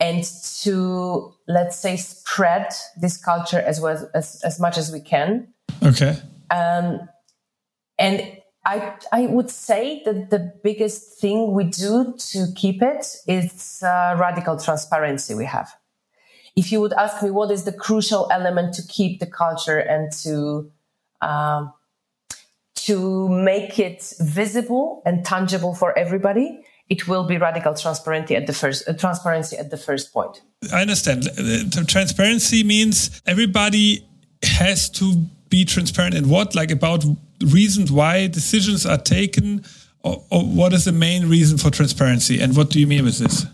[0.00, 0.24] and
[0.62, 5.46] to let's say spread this culture as well as, as much as we can
[5.82, 6.16] okay
[6.50, 7.08] um,
[7.98, 13.82] and I, I would say that the biggest thing we do to keep it is
[13.82, 15.72] uh, radical transparency we have.
[16.56, 20.12] If you would ask me what is the crucial element to keep the culture and
[20.24, 20.70] to
[21.22, 21.72] um,
[22.74, 28.52] to make it visible and tangible for everybody, it will be radical transparency at the
[28.52, 30.42] first uh, transparency at the first point.
[30.72, 31.28] I understand.
[31.86, 34.06] Transparency means everybody
[34.42, 35.14] has to
[35.48, 37.04] be transparent in what, like about
[37.40, 39.64] reasons why decisions are taken,
[40.02, 43.18] or, or what is the main reason for transparency, and what do you mean with
[43.18, 43.46] this?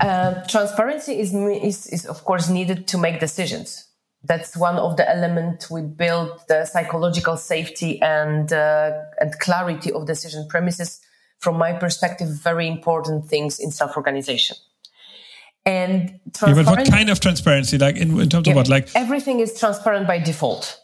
[0.00, 3.88] Uh, transparency is, is, is, of course, needed to make decisions.
[4.22, 10.06] That's one of the elements we build the psychological safety and, uh, and clarity of
[10.06, 11.00] decision premises.
[11.40, 14.56] From my perspective, very important things in self organization.
[15.66, 17.76] And yeah, but what kind of transparency?
[17.76, 18.68] Like in, in terms yeah, of what?
[18.68, 20.80] Like everything is transparent by default.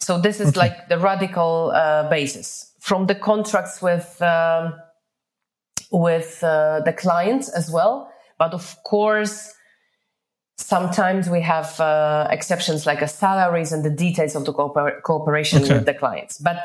[0.00, 0.60] So this is okay.
[0.60, 4.74] like the radical uh, basis from the contracts with um,
[5.90, 8.10] with uh, the clients as well.
[8.38, 9.54] But of course,
[10.56, 15.62] sometimes we have uh, exceptions like a salaries and the details of the cooper- cooperation
[15.62, 15.74] okay.
[15.74, 16.38] with the clients.
[16.38, 16.58] But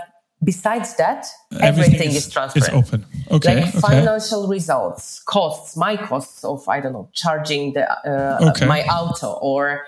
[0.46, 1.26] besides that,
[1.60, 2.74] everything, everything is, is, transparent.
[2.74, 3.06] It's open.
[3.32, 3.56] Okay.
[3.56, 3.80] Like okay.
[3.80, 8.66] financial results, costs, my costs of I don't know charging the uh, okay.
[8.66, 9.88] my auto or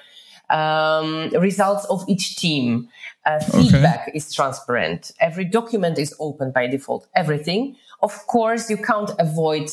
[0.49, 2.89] um, results of each team.
[3.25, 4.17] Uh, feedback okay.
[4.17, 5.11] is transparent.
[5.19, 7.07] Every document is open by default.
[7.13, 7.75] Everything.
[8.01, 9.69] Of course, you can't avoid,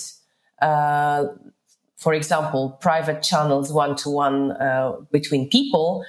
[0.61, 1.27] uh,
[1.97, 4.57] for example, private channels one to one
[5.12, 6.05] between people,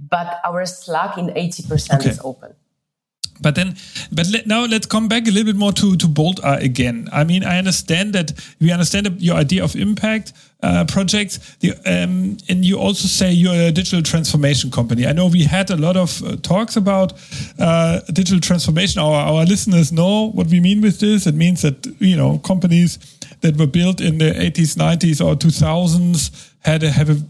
[0.00, 2.08] but our Slack in 80% okay.
[2.08, 2.54] is open.
[3.40, 3.76] But then,
[4.12, 7.08] but let, now let's come back a little bit more to to Boldare again.
[7.12, 12.36] I mean, I understand that we understand your idea of impact uh, projects, the, um,
[12.48, 15.06] and you also say you're a digital transformation company.
[15.06, 17.12] I know we had a lot of uh, talks about
[17.58, 19.00] uh, digital transformation.
[19.00, 21.26] Our our listeners know what we mean with this.
[21.26, 22.98] It means that you know companies
[23.42, 27.22] that were built in the 80s, 90s, or 2000s had a, have a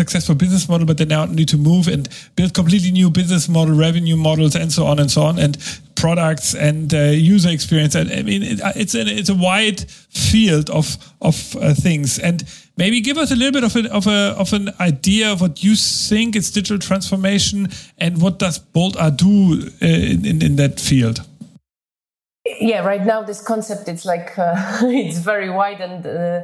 [0.00, 3.74] successful business model, but they now need to move and build completely new business model,
[3.74, 5.58] revenue models, and so on and so on, and
[5.94, 6.98] products and uh,
[7.34, 7.94] user experience.
[7.94, 9.80] And I mean, it, it's a, it's a wide
[10.30, 10.86] field of
[11.20, 12.18] of uh, things.
[12.18, 12.42] And
[12.76, 15.62] maybe give us a little bit of a, of a of an idea of what
[15.62, 20.80] you think is digital transformation and what does Boldare do uh, in, in, in that
[20.80, 21.20] field.
[22.60, 26.42] Yeah, right now this concept it's like uh, it's very wide and uh,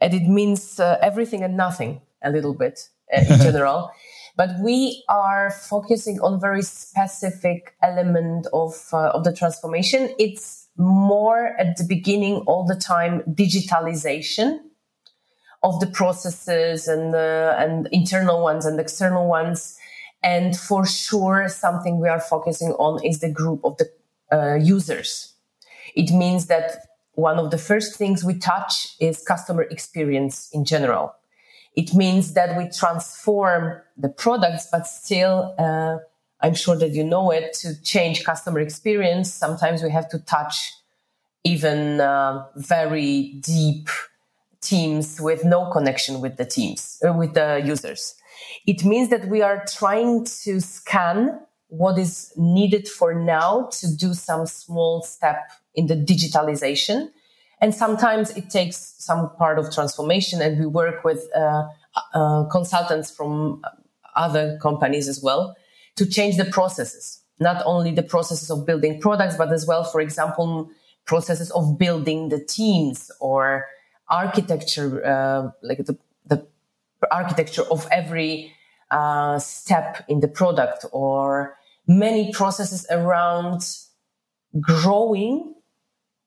[0.00, 3.90] and it means uh, everything and nothing a little bit uh, in general.
[4.36, 10.14] But we are focusing on very specific element of uh, of the transformation.
[10.18, 14.60] It's more at the beginning all the time digitalization
[15.64, 19.76] of the processes and the and internal ones and external ones.
[20.22, 23.88] And for sure, something we are focusing on is the group of the
[24.32, 25.34] uh, users.
[25.94, 26.78] It means that
[27.12, 31.14] one of the first things we touch is customer experience in general.
[31.76, 35.98] It means that we transform the products, but still, uh,
[36.40, 39.32] I'm sure that you know it, to change customer experience.
[39.32, 40.72] Sometimes we have to touch
[41.44, 43.88] even uh, very deep
[44.60, 48.14] teams with no connection with the teams, uh, with the users.
[48.66, 54.14] It means that we are trying to scan what is needed for now to do
[54.14, 57.10] some small step in the digitalization
[57.60, 61.68] and sometimes it takes some part of transformation, and we work with uh,
[62.14, 63.62] uh, consultants from
[64.14, 65.56] other companies as well
[65.96, 70.00] to change the processes, not only the processes of building products, but as well, for
[70.00, 70.70] example,
[71.04, 73.66] processes of building the teams or
[74.08, 76.46] architecture, uh, like the, the
[77.10, 78.52] architecture of every
[78.90, 83.62] uh, step in the product or many processes around
[84.60, 85.54] growing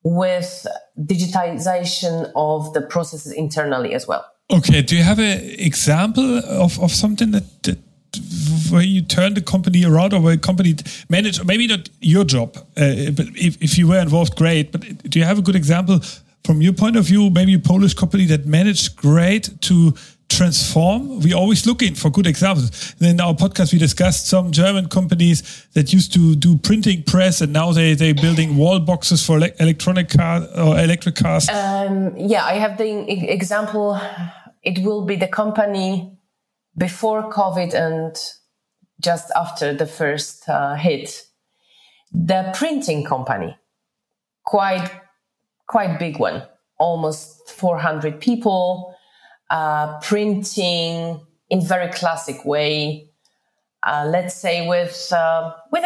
[0.03, 0.65] with
[0.99, 4.25] digitization of the processes internally as well.
[4.49, 7.77] Okay, do you have an example of, of something that, that
[8.69, 10.75] where you turned the company around or where a company
[11.09, 14.71] managed, maybe not your job, uh, but if, if you were involved, great.
[14.71, 16.01] But do you have a good example
[16.43, 19.93] from your point of view, maybe a Polish company that managed great to
[20.41, 21.19] transform.
[21.19, 22.95] We're always looking for good examples.
[22.99, 27.53] in our podcast, we discussed some German companies that used to do printing press, and
[27.53, 31.47] now they they're building wall boxes for electronic car or electric cars.
[31.49, 32.89] Um, yeah, I have the
[33.31, 34.01] example.
[34.63, 36.17] It will be the company
[36.75, 38.15] before COVID and
[38.99, 41.27] just after the first uh, hit.
[42.11, 43.55] The printing company,
[44.43, 44.89] quite
[45.67, 46.41] quite big one,
[46.79, 48.95] almost 400 people
[49.51, 53.09] uh, printing in very classic way.
[53.83, 55.83] Uh, let's say with uh, with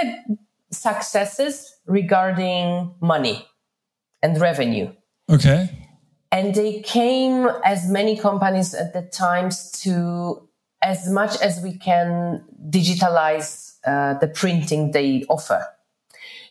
[0.72, 3.46] successes regarding money
[4.22, 4.92] and revenue.
[5.30, 5.70] Okay.
[6.32, 10.48] And they came as many companies at the times to
[10.82, 15.66] as much as we can digitalize uh, the printing they offer.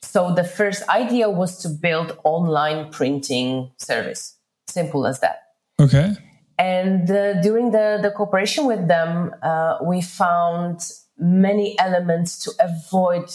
[0.03, 4.37] So the first idea was to build online printing service.
[4.69, 5.43] Simple as that.
[5.79, 6.17] Okay.
[6.59, 10.81] And uh, during the, the cooperation with them, uh, we found
[11.19, 13.29] many elements to avoid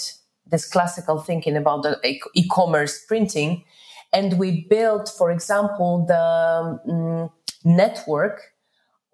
[0.45, 1.99] this classical thinking about the
[2.33, 3.63] e-commerce printing.
[4.11, 7.29] And we built, for example, the um,
[7.63, 8.41] network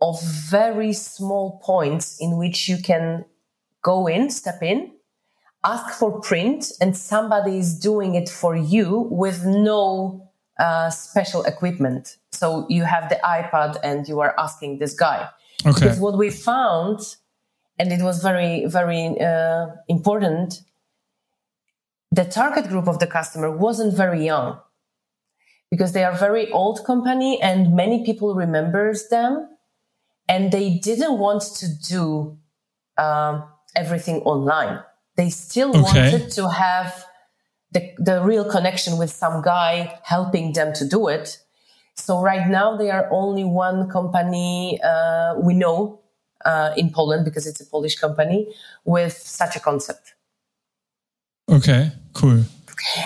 [0.02, 3.26] of very small points in which you can
[3.82, 4.92] go in, step in,
[5.64, 10.25] ask for print, and somebody is doing it for you with no
[10.60, 12.18] uh, special equipment.
[12.32, 15.30] So you have the iPad and you are asking this guy.
[15.66, 15.74] Okay.
[15.74, 17.00] Because what we found,
[17.80, 20.62] and it was very, very uh, important,
[22.12, 24.60] the target group of the customer wasn't very young
[25.72, 29.50] because they are very old company and many people remembers them
[30.30, 32.38] and they didn't want to do
[32.98, 33.44] um,
[33.76, 34.80] everything online.
[35.18, 35.82] They still Okay.
[35.82, 37.06] wanted to have
[37.76, 41.38] the, the real connection with some guy helping them to do it.
[41.96, 46.00] So right now they are only one company uh, we know
[46.46, 48.48] uh, in Poland because it's a Polish company
[48.86, 50.14] with such a concept.
[51.50, 52.44] Okay, cool.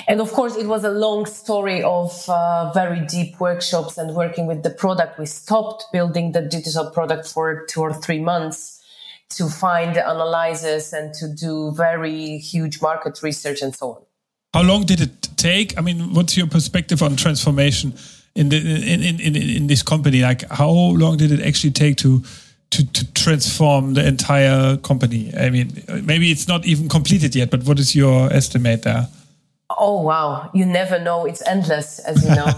[0.07, 4.45] And of course, it was a long story of uh, very deep workshops and working
[4.45, 5.17] with the product.
[5.17, 8.84] We stopped building the digital product for two or three months
[9.38, 14.01] to find the analyzes and to do very huge market research and so on.
[14.54, 15.78] How long did it take?
[15.78, 17.93] I mean, what's your perspective on transformation
[18.36, 20.22] in the in in, in, in this company?
[20.22, 22.24] Like, how long did it actually take to
[22.72, 25.32] to to transform the entire company?
[25.38, 29.08] I mean, maybe it's not even completed yet, but what is your estimate there?
[29.78, 30.50] Oh wow!
[30.56, 32.47] You never know; it's endless, as you know.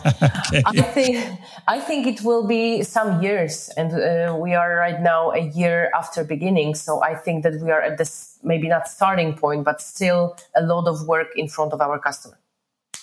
[0.65, 5.31] I think I think it will be some years, and uh, we are right now
[5.31, 6.73] a year after beginning.
[6.75, 10.61] So I think that we are at this maybe not starting point, but still a
[10.61, 12.37] lot of work in front of our customer.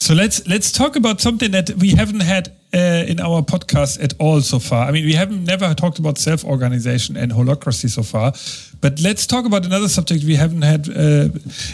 [0.01, 4.15] So let's let's talk about something that we haven't had uh, in our podcast at
[4.19, 4.87] all so far.
[4.87, 8.33] I mean, we haven't never talked about self organization and holacracy so far,
[8.81, 11.29] but let's talk about another subject we haven't had uh,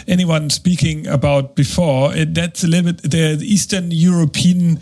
[0.07, 2.13] anyone speaking about before.
[2.13, 4.79] And that's a little bit the Eastern European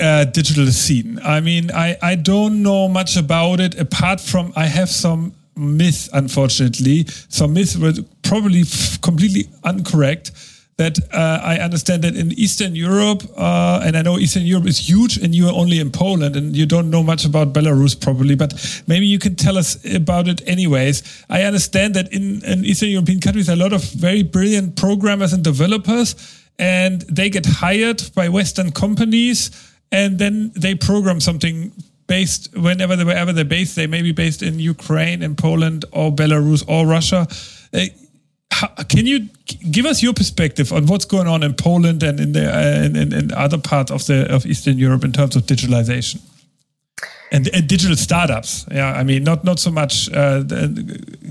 [0.00, 1.20] uh, digital scene.
[1.24, 6.08] I mean, I, I don't know much about it apart from I have some myths,
[6.12, 7.06] unfortunately.
[7.28, 8.64] Some myth were probably
[9.00, 10.32] completely incorrect.
[10.78, 14.78] That uh, I understand that in Eastern Europe, uh, and I know Eastern Europe is
[14.78, 18.34] huge, and you are only in Poland, and you don't know much about Belarus probably,
[18.34, 18.54] but
[18.86, 21.24] maybe you can tell us about it anyways.
[21.28, 25.44] I understand that in, in Eastern European countries, a lot of very brilliant programmers and
[25.44, 26.16] developers,
[26.58, 29.50] and they get hired by Western companies,
[29.92, 31.70] and then they program something
[32.06, 33.76] based whenever they wherever they're based.
[33.76, 37.26] They may be based in Ukraine, in Poland, or Belarus, or Russia.
[37.72, 37.86] Uh,
[38.50, 39.28] how, can you
[39.70, 42.96] give us your perspective on what's going on in Poland and in the uh, in,
[42.96, 46.20] in, in other parts of the of Eastern Europe in terms of digitalization
[47.32, 48.66] and, and digital startups?
[48.70, 51.22] Yeah, I mean not not so much uh, the,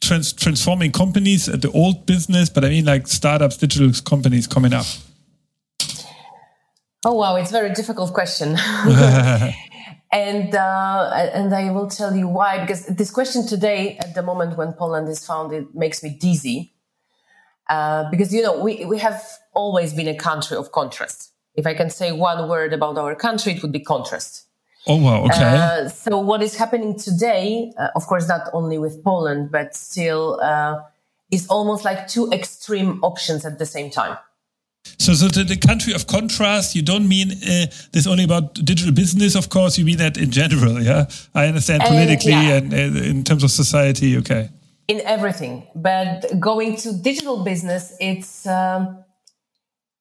[0.00, 4.72] trans, transforming companies, at the old business, but I mean like startups, digital companies coming
[4.72, 4.86] up.
[7.04, 8.56] Oh wow, it's a very difficult question.
[10.14, 14.56] and uh, and I will tell you why because this question today, at the moment
[14.56, 16.72] when Poland is founded, makes me dizzy.
[17.68, 19.20] Uh, because you know we we have
[19.54, 21.32] always been a country of contrast.
[21.56, 24.46] If I can say one word about our country, it would be contrast.
[24.86, 25.42] Oh wow, okay.
[25.42, 30.38] Uh, so what is happening today, uh, of course, not only with Poland, but still,
[30.42, 30.80] uh,
[31.30, 34.16] is almost like two extreme options at the same time.
[34.98, 38.92] So, so the, the country of contrast, you don't mean uh, this only about digital
[38.92, 39.78] business, of course.
[39.78, 41.06] You mean that in general, yeah?
[41.34, 42.56] I understand Uh, politically yeah.
[42.56, 44.48] and uh, in terms of society, okay.
[44.88, 45.66] in everything.
[45.74, 49.04] But going to digital business, it's um,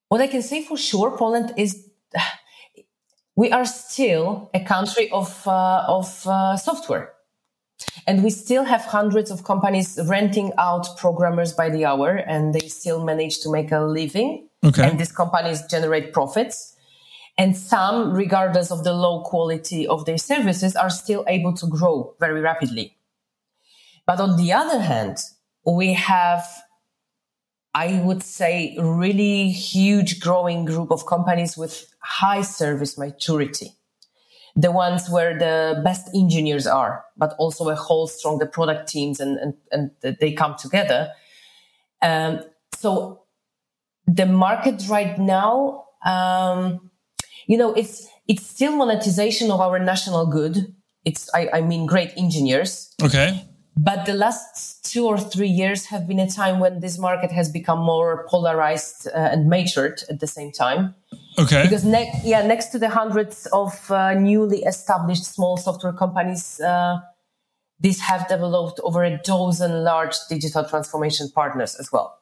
[0.09, 1.17] what I can say for sure.
[1.17, 1.89] Poland is
[3.36, 7.13] we are still a country of uh, of uh, software,
[8.07, 12.67] and we still have hundreds of companies renting out programmers by the hour, and they
[12.67, 14.49] still manage to make a living.
[14.64, 14.88] Okay.
[14.88, 16.76] And these companies generate profits.
[17.38, 22.16] And some, regardless of the low quality of their services, are still able to grow
[22.20, 22.95] very rapidly.
[24.05, 25.18] But on the other hand,
[25.66, 26.45] we have,
[27.74, 33.72] I would say, really huge growing group of companies with high service maturity.
[34.55, 39.20] The ones where the best engineers are, but also a whole strong the product teams
[39.20, 41.11] and, and, and they come together.
[42.03, 42.41] Um,
[42.76, 43.22] so
[44.08, 46.89] the market right now, um,
[47.47, 50.74] you know, it's, it's still monetization of our national good.
[51.06, 52.93] It's, I, I mean, great engineers.
[53.01, 53.45] Okay.
[53.76, 57.49] But the last two or three years have been a time when this market has
[57.49, 60.93] become more polarized uh, and matured at the same time.
[61.39, 61.64] Okay.
[61.64, 66.99] Because ne- yeah, next to the hundreds of uh, newly established small software companies, uh,
[67.80, 72.20] these have developed over a dozen large digital transformation partners as well.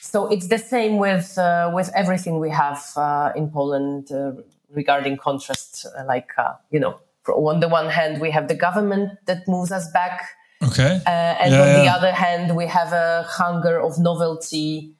[0.00, 4.32] So it's the same with uh, with everything we have uh, in Poland uh,
[4.70, 9.18] regarding contrast, uh, like uh, you know on the one hand, we have the government
[9.26, 10.30] that moves us back.
[10.62, 11.00] Okay.
[11.06, 11.82] Uh, and yeah, on yeah.
[11.82, 14.92] the other hand, we have a hunger of novelty.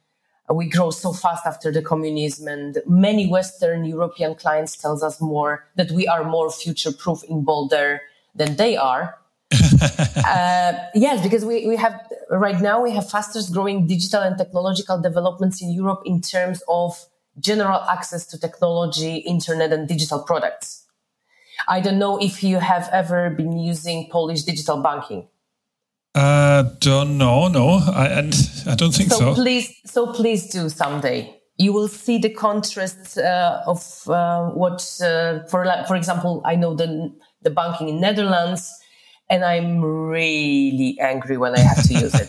[0.49, 5.67] We grow so fast after the communism, and many Western European clients tells us more
[5.75, 8.01] that we are more future-proof in Boldare
[8.35, 9.19] than they are.
[9.53, 12.01] uh, yes, because we, we have
[12.31, 17.05] right now we have fastest growing digital and technological developments in Europe in terms of
[17.39, 20.85] general access to technology, internet, and digital products.
[21.69, 25.29] I don't know if you have ever been using Polish digital banking.
[26.15, 27.49] Uh, don't know.
[27.49, 28.35] No, I, and
[28.67, 29.19] I don't think so.
[29.19, 31.35] So please, so please do someday.
[31.59, 36.75] You will see the contrast uh, of uh, what, uh, for for example, I know
[36.75, 37.13] the
[37.43, 38.73] the banking in Netherlands,
[39.29, 42.29] and I'm really angry when I have to use it.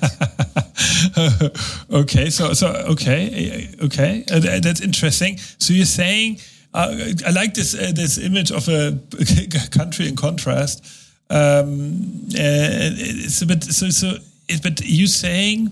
[1.92, 5.38] okay, so so okay, okay, uh, that's interesting.
[5.38, 6.40] So you're saying
[6.74, 6.96] uh,
[7.26, 8.98] I like this uh, this image of a
[9.72, 10.84] country in contrast.
[11.30, 14.18] Um, uh, it's a bit so so.
[14.48, 15.72] It, but you saying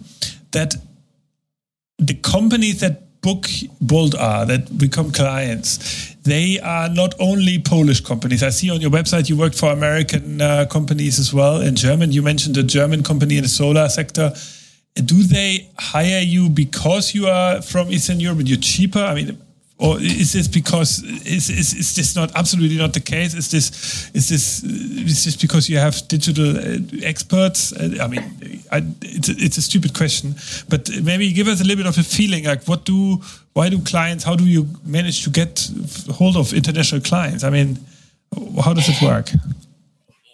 [0.52, 0.76] that
[1.98, 3.48] the companies that book
[3.82, 8.42] Boldare that become clients, they are not only Polish companies.
[8.42, 11.62] I see on your website you worked for American uh, companies as well.
[11.62, 14.34] In German, you mentioned a German company in the solar sector.
[14.96, 19.00] Do they hire you because you are from Eastern Europe and you're cheaper?
[19.00, 19.38] I mean,
[19.78, 23.34] or is this because is, is, is this not absolutely not the case?
[23.34, 27.74] Is this is this is this because you have digital uh, experts?
[27.74, 28.24] Uh, i mean
[28.72, 30.36] I, it's, a, it's a stupid question
[30.70, 33.22] but maybe give us a little bit of a feeling like what do
[33.54, 35.70] why do clients how do you manage to get
[36.10, 37.44] hold of international clients?
[37.44, 37.78] I mean
[38.64, 39.30] how does it work?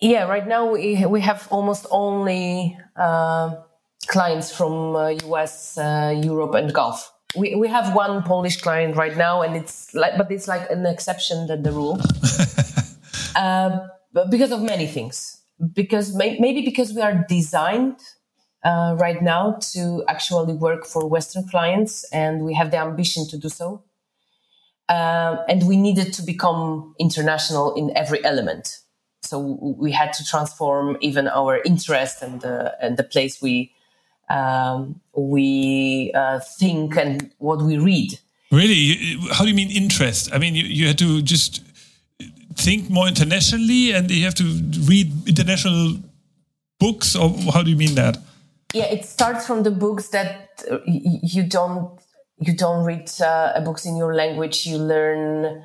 [0.01, 3.55] Yeah right now we, we have almost only uh,
[4.05, 9.15] clients from us uh, uh, europe and gulf we, we have one Polish client right
[9.15, 11.99] now, and it's like, but it's like an exception than the rule,
[13.35, 13.79] uh,
[14.29, 15.41] because of many things.
[15.73, 17.99] Because may, maybe because we are designed
[18.63, 23.37] uh, right now to actually work for Western clients, and we have the ambition to
[23.37, 23.83] do so.
[24.89, 28.79] Uh, and we needed to become international in every element.
[29.23, 29.39] So
[29.79, 33.71] we had to transform even our interest and the and the place we
[34.31, 38.17] um, we uh, think and what we read.
[38.51, 39.17] Really?
[39.31, 40.33] How do you mean interest?
[40.33, 41.63] I mean, you, you had to just
[42.55, 44.43] think more internationally and you have to
[44.87, 45.97] read international
[46.79, 48.17] books, or how do you mean that?
[48.73, 51.99] Yeah, it starts from the books that uh, you don't
[52.39, 54.65] you don't read uh, books in your language.
[54.65, 55.63] You learn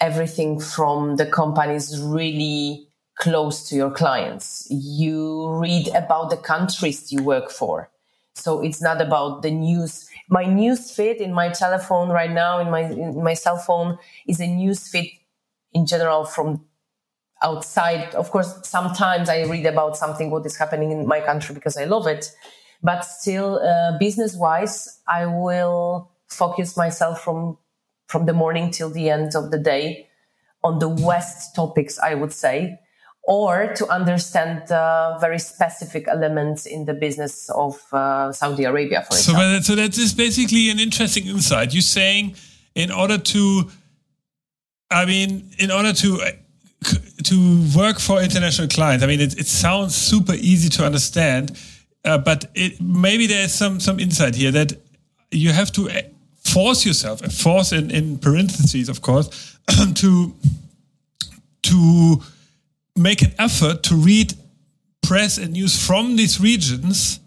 [0.00, 2.88] everything from the companies really
[3.18, 4.66] close to your clients.
[4.70, 7.90] You read about the countries you work for.
[8.34, 10.08] So it's not about the news.
[10.28, 14.40] My news feed in my telephone right now, in my in my cell phone, is
[14.40, 15.12] a news feed
[15.72, 16.64] in general from
[17.42, 18.14] outside.
[18.14, 21.84] Of course, sometimes I read about something what is happening in my country because I
[21.84, 22.32] love it,
[22.82, 27.58] but still, uh, business wise, I will focus myself from
[28.08, 30.08] from the morning till the end of the day
[30.62, 31.98] on the West topics.
[31.98, 32.78] I would say
[33.26, 39.14] or to understand uh, very specific elements in the business of uh, Saudi Arabia, for
[39.14, 39.62] so, example.
[39.62, 41.72] So that is basically an interesting insight.
[41.72, 42.36] You're saying
[42.74, 43.70] in order to,
[44.90, 46.30] I mean, in order to uh,
[47.24, 51.58] to work for international clients, I mean, it, it sounds super easy to understand,
[52.04, 54.74] uh, but it, maybe there's some some insight here that
[55.30, 56.02] you have to uh,
[56.36, 59.58] force yourself, force in, in parentheses, of course,
[59.94, 60.34] to
[61.62, 62.22] to
[62.96, 64.34] make an effort to read
[65.02, 67.20] press and news from these regions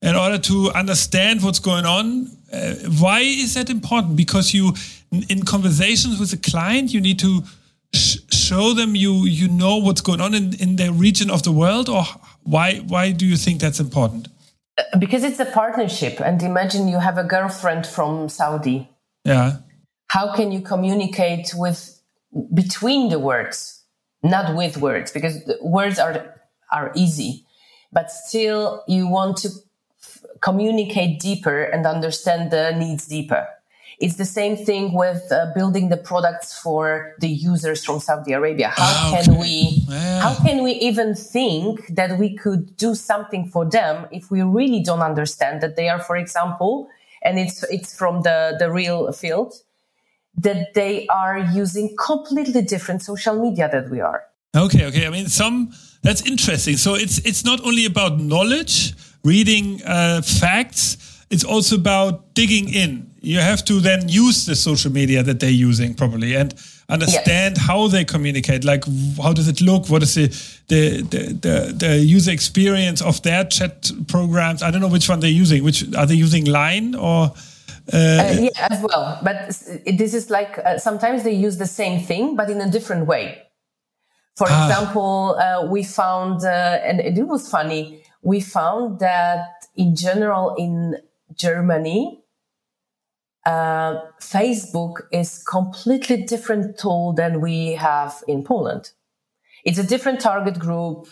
[0.00, 2.30] in order to understand what's going on.
[2.52, 4.16] Uh, why is that important?
[4.16, 4.74] Because you,
[5.28, 7.42] in conversations with a client, you need to
[7.94, 11.52] sh show them you you know what's going on in, in their region of the
[11.52, 12.04] world, or
[12.44, 14.28] why why do you think that's important?
[14.78, 18.88] Uh, because it's a partnership, and imagine you have a girlfriend from Saudi.
[19.24, 19.58] Yeah.
[20.08, 22.00] How can you communicate with
[22.54, 23.77] between the words?
[24.22, 26.34] Not with words because words are
[26.72, 27.44] are easy
[27.92, 29.48] but still you want to
[30.02, 33.46] f- communicate deeper and understand the needs deeper
[34.00, 38.68] it's the same thing with uh, building the products for the users from Saudi Arabia.
[38.68, 40.20] How oh, can we, yeah.
[40.20, 44.82] how can we even think that we could do something for them if we really
[44.84, 46.88] don't understand that they are, for example,
[47.22, 49.54] and it's, it's from the, the real field,
[50.38, 54.22] that they are using completely different social media that we are.
[54.56, 55.06] Okay, okay.
[55.06, 55.72] I mean, some
[56.02, 56.76] that's interesting.
[56.76, 60.96] So it's it's not only about knowledge, reading uh, facts.
[61.30, 63.10] it's also about digging in.
[63.20, 66.54] You have to then use the social media that they're using properly and
[66.88, 67.66] understand yes.
[67.66, 68.64] how they communicate.
[68.64, 68.84] Like,
[69.22, 69.90] how does it look?
[69.90, 70.28] What is the,
[70.68, 74.62] the the, the the user experience of their chat programs?
[74.62, 75.62] I don't know which one they're using.
[75.64, 76.46] Which are they using?
[76.46, 77.34] Line or?
[77.92, 79.18] Uh, uh, yeah, as well.
[79.22, 79.48] But
[79.86, 83.42] this is like uh, sometimes they use the same thing, but in a different way.
[84.36, 84.68] For ah.
[84.68, 90.96] example, uh, we found, uh, and it was funny, we found that in general in
[91.34, 92.22] Germany,
[93.46, 98.92] uh, Facebook is completely different tool than we have in Poland.
[99.64, 101.08] It's a different target group,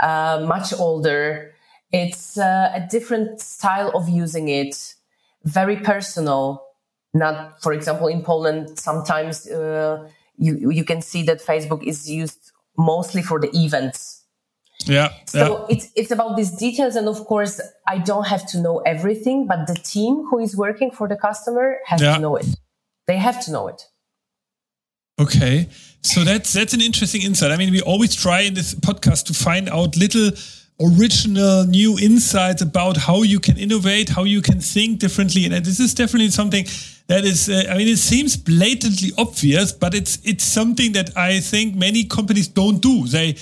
[0.00, 1.54] uh, much older.
[1.92, 4.95] It's uh, a different style of using it,
[5.46, 6.62] very personal.
[7.14, 12.52] Not, for example, in Poland, sometimes uh, you you can see that Facebook is used
[12.76, 14.16] mostly for the events
[14.84, 15.12] yeah.
[15.26, 15.76] So yeah.
[15.76, 19.66] it's it's about these details, and of course, I don't have to know everything, but
[19.66, 22.14] the team who is working for the customer has yeah.
[22.14, 22.46] to know it.
[23.06, 23.82] They have to know it.
[25.18, 25.68] Okay,
[26.02, 27.50] so that's that's an interesting insight.
[27.52, 30.30] I mean, we always try in this podcast to find out little
[30.80, 35.80] original new insights about how you can innovate, how you can think differently, and this
[35.80, 36.66] is definitely something
[37.06, 37.48] that is.
[37.48, 42.04] Uh, I mean, it seems blatantly obvious, but it's it's something that I think many
[42.04, 43.06] companies don't do.
[43.06, 43.36] They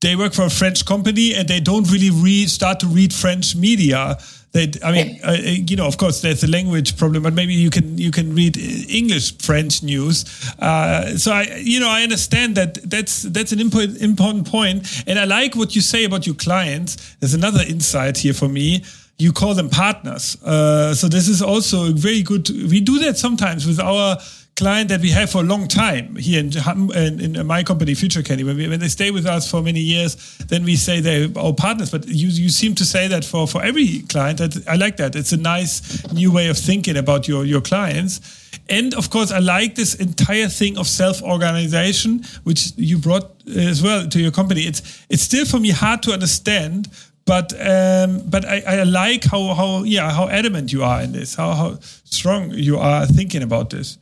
[0.00, 3.54] they work for a French company and they don't really read, start to read French
[3.54, 4.16] media.
[4.52, 7.70] They, I mean, uh, you know, of course, there's a language problem, but maybe you
[7.70, 8.56] can you can read
[8.88, 10.24] English French news.
[10.58, 15.20] Uh, so I, you know, I understand that that's that's an important important point, and
[15.20, 17.14] I like what you say about your clients.
[17.20, 18.82] There's another insight here for me.
[19.18, 20.42] You call them partners.
[20.42, 22.48] Uh, so this is also very good.
[22.48, 24.18] We do that sometimes with our
[24.60, 26.52] client that we have for a long time here in,
[26.92, 28.44] in, in my company, Future Candy.
[28.44, 31.54] When, we, when they stay with us for many years, then we say they're our
[31.54, 31.90] partners.
[31.90, 34.38] But you, you seem to say that for, for every client.
[34.38, 35.16] That, I like that.
[35.16, 35.72] It's a nice
[36.12, 38.20] new way of thinking about your, your clients.
[38.68, 43.82] And of course, I like this entire thing of self-organization, which you brought uh, as
[43.82, 44.62] well to your company.
[44.62, 46.88] It's it's still for me hard to understand,
[47.24, 51.34] but um, but I, I, like how how yeah how adamant you are in this,
[51.34, 53.98] how how strong you are thinking about this.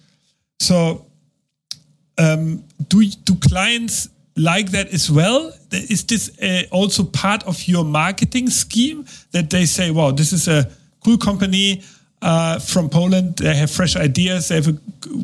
[0.60, 1.06] So,
[2.18, 5.52] um, do do clients like that as well?
[5.70, 10.48] Is this uh, also part of your marketing scheme that they say, "Wow, this is
[10.48, 10.68] a
[11.04, 11.82] cool company
[12.22, 13.36] uh, from Poland.
[13.36, 14.48] They have fresh ideas.
[14.48, 14.78] They have a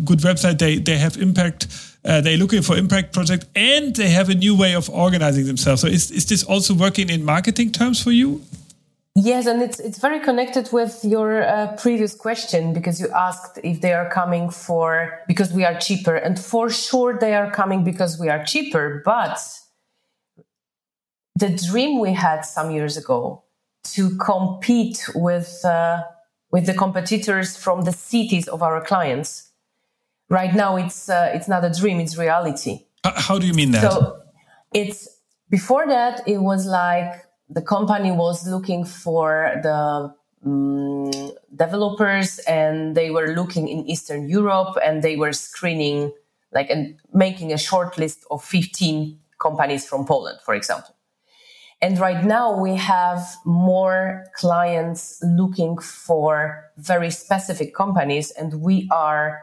[0.04, 0.58] good website.
[0.58, 1.66] They they have impact."
[2.06, 5.80] Uh, they're looking for impact project and they have a new way of organizing themselves.
[5.80, 8.42] So is, is this also working in marketing terms for you?
[9.16, 13.80] Yes, and it's it's very connected with your uh, previous question because you asked if
[13.80, 18.18] they are coming for because we are cheaper, and for sure they are coming because
[18.18, 19.02] we are cheaper.
[19.04, 19.38] But
[21.36, 23.44] the dream we had some years ago
[23.94, 26.02] to compete with uh,
[26.50, 29.52] with the competitors from the cities of our clients,
[30.28, 32.86] right now it's uh, it's not a dream; it's reality.
[33.04, 33.92] How do you mean that?
[33.92, 34.22] So
[34.72, 35.08] it's
[35.50, 40.14] before that it was like the company was looking for the
[40.44, 41.10] um,
[41.54, 46.12] developers and they were looking in Eastern Europe and they were screening
[46.52, 50.94] like and making a short list of 15 companies from Poland, for example.
[51.82, 59.42] And right now we have more clients looking for very specific companies and we are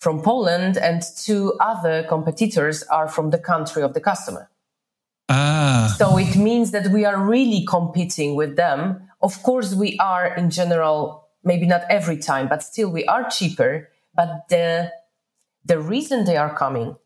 [0.00, 4.50] from Poland and two other competitors are from the country of the customer.
[5.28, 5.94] Ah.
[5.98, 9.08] So it means that we are really competing with them.
[9.20, 13.88] Of course, we are in general, maybe not every time, but still we are cheaper.
[14.14, 14.92] But the,
[15.64, 16.96] the reason they are coming,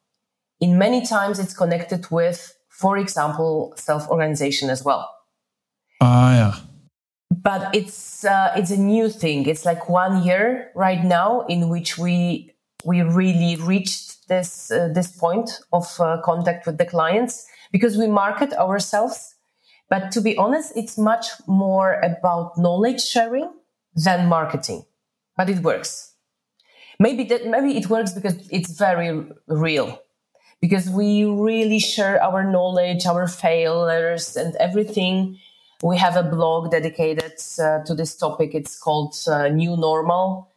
[0.60, 5.10] in many times it's connected with, for example, self-organization as well.
[6.00, 6.54] Ah, yeah.
[7.30, 9.46] But it's, uh, it's a new thing.
[9.46, 12.54] It's like one year right now in which we,
[12.84, 18.06] we really reached this, uh, this point of uh, contact with the clients because we
[18.06, 19.34] market ourselves.
[19.88, 23.50] But to be honest, it's much more about knowledge sharing
[23.94, 24.84] than marketing,
[25.36, 26.14] but it works.
[26.98, 30.00] Maybe that, maybe it works because it's very real
[30.62, 35.38] because we really share our knowledge, our failures and everything.
[35.82, 38.54] We have a blog dedicated uh, to this topic.
[38.54, 40.48] It's called uh, New Normal.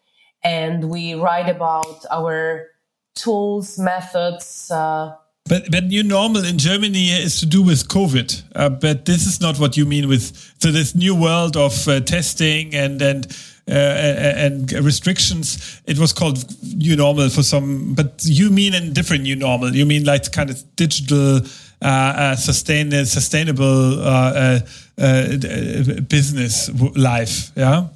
[0.43, 2.67] And we write about our
[3.15, 5.15] tools, methods, uh,
[5.47, 8.43] but but new normal in Germany is to do with COVID.
[8.55, 11.99] Uh, but this is not what you mean with so this new world of uh,
[11.99, 13.27] testing and and
[13.67, 15.81] uh, and restrictions.
[15.85, 19.75] It was called new normal for some, but you mean a different new normal.
[19.75, 21.41] You mean like kind of digital,
[21.81, 24.59] uh, uh, sustain sustainable uh,
[26.07, 27.51] business life.
[27.55, 27.87] Yeah.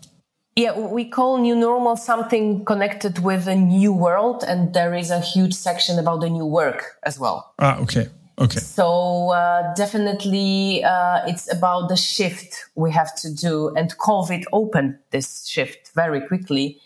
[0.60, 5.22] Yeah, we call new normal something connected with a new world, and there is a
[5.22, 7.54] huge section about the new work as well.
[7.60, 8.10] Ah, okay.
[8.38, 8.60] Okay.
[8.60, 14.98] So uh, definitely, uh, it's about the shift we have to do, and COVID opened
[15.12, 16.78] this shift very quickly.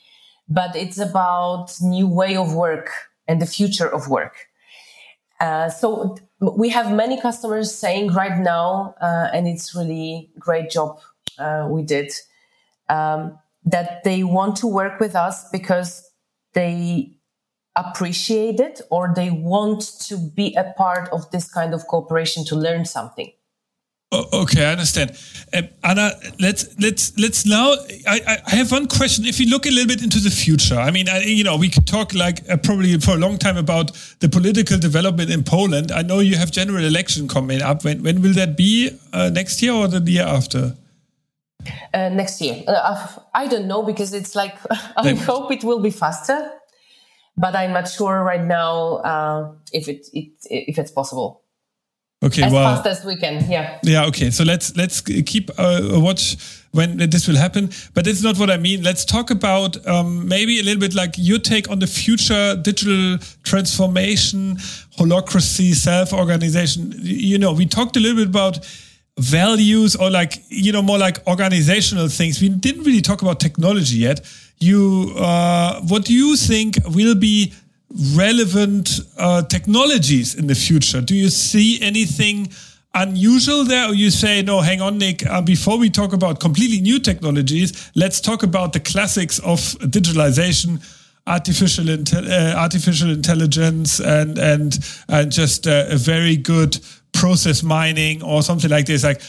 [0.47, 2.91] But it's about new way of work
[3.27, 4.35] and the future of work.
[5.39, 10.99] Uh, so we have many customers saying right now, uh, and it's really great job
[11.39, 12.13] uh, we did.
[12.87, 16.09] Um, that they want to work with us because
[16.53, 17.17] they
[17.75, 22.55] appreciate it or they want to be a part of this kind of cooperation to
[22.55, 23.31] learn something.
[24.31, 25.11] Okay i understand.
[25.53, 27.73] Um, anna let's let's let's now
[28.07, 29.25] I, I have one question.
[29.25, 31.69] If you look a little bit into the future i mean I, you know we
[31.69, 35.91] could talk like uh, probably for a long time about the political development in poland.
[35.91, 37.83] I know you have general election coming up.
[37.83, 40.75] When when will that be uh, next year or the year after
[41.93, 42.63] uh, next year.
[42.67, 44.57] Uh, I don't know because it's like
[44.97, 46.51] I hope it will be faster,
[47.37, 51.41] but I'm not sure right now uh, if it, it, if it's possible.
[52.23, 53.49] Okay, as well, fast as we can.
[53.49, 53.79] Yeah.
[53.83, 54.05] Yeah.
[54.05, 54.31] Okay.
[54.31, 56.37] So let's let's keep a watch
[56.71, 57.69] when this will happen.
[57.93, 58.81] But that's not what I mean.
[58.81, 63.17] Let's talk about um, maybe a little bit like your take on the future digital
[63.43, 64.55] transformation,
[64.97, 66.93] holacracy, self organization.
[67.01, 68.59] You know, we talked a little bit about
[69.19, 72.41] values or like you know more like organizational things.
[72.41, 74.21] We didn't really talk about technology yet.
[74.59, 77.53] You uh, what do you think will be
[78.15, 81.01] relevant uh, technologies in the future?
[81.01, 82.49] Do you see anything
[82.95, 86.79] unusual there or you say no hang on nick uh, before we talk about completely
[86.79, 89.57] new technologies let's talk about the classics of
[89.89, 90.79] digitalization
[91.25, 94.77] artificial uh, artificial intelligence and and
[95.09, 96.77] and just uh, a very good
[97.13, 99.21] process mining or something like this like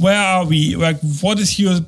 [0.00, 0.76] where are we?
[0.76, 1.80] Like what is your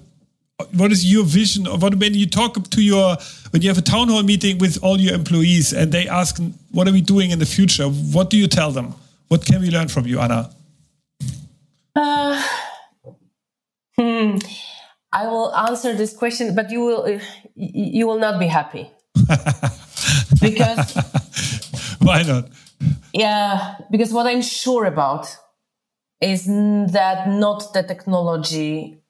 [0.75, 1.67] what is your vision?
[1.67, 3.17] Of what when you talk to your
[3.51, 6.41] when you have a town hall meeting with all your employees and they ask
[6.73, 7.85] what are we doing in the future?
[7.85, 8.95] What do you tell them?
[9.29, 10.51] What can we learn from you anna?
[11.95, 12.43] Uh,
[13.97, 14.37] hmm,
[15.13, 17.21] i will answer this question but you will
[17.55, 18.91] you will not be happy.
[20.41, 20.95] Because
[21.99, 22.49] why not
[23.13, 25.37] yeah, because what I'm sure about
[26.21, 29.03] is that not the technology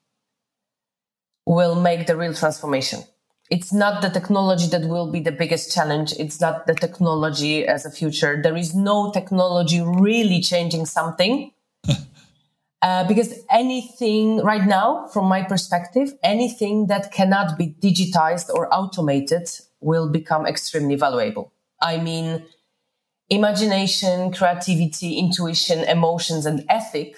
[1.45, 3.01] will make the real transformation.
[3.49, 6.13] It's not the technology that will be the biggest challenge.
[6.19, 8.39] It's not the technology as a future.
[8.41, 11.51] There is no technology really changing something.
[12.83, 19.49] uh, because anything right now, from my perspective, anything that cannot be digitized or automated
[19.81, 21.51] will become extremely valuable.
[21.81, 22.45] I mean,
[23.29, 27.15] imagination, creativity, intuition, emotions, and ethic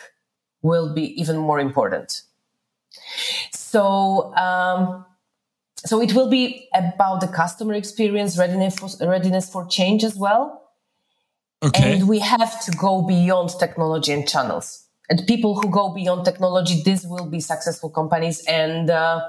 [0.62, 2.22] will be even more important.
[3.52, 5.06] So, um,
[5.78, 10.62] so it will be about the customer experience, readiness for, readiness for change as well.
[11.64, 11.94] Okay.
[11.94, 14.88] And we have to go beyond technology and channels.
[15.10, 18.44] And people who go beyond technology, this will be successful companies.
[18.48, 19.22] And uh,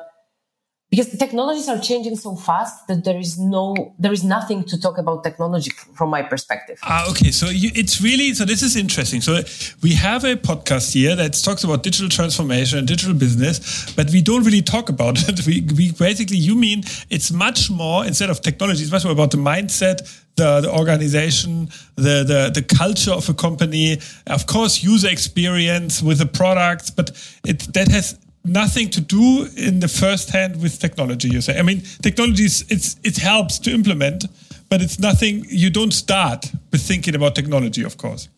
[0.92, 4.78] because the technologies are changing so fast that there is no there is nothing to
[4.78, 6.78] talk about technology from my perspective.
[6.82, 7.30] Ah, okay.
[7.30, 9.22] So you, it's really so this is interesting.
[9.22, 9.40] So
[9.82, 14.20] we have a podcast here that talks about digital transformation and digital business but we
[14.20, 15.46] don't really talk about it.
[15.46, 19.30] We, we basically you mean it's much more instead of technology it's much more about
[19.30, 19.98] the mindset
[20.36, 26.18] the, the organization, the, the, the culture of a company, of course, user experience with
[26.18, 27.10] the products, but
[27.44, 31.58] it, that has nothing to do in the first hand with technology you say.
[31.58, 34.24] I mean technology is it's it helps to implement
[34.68, 38.28] but it's nothing you don't start with thinking about technology of course.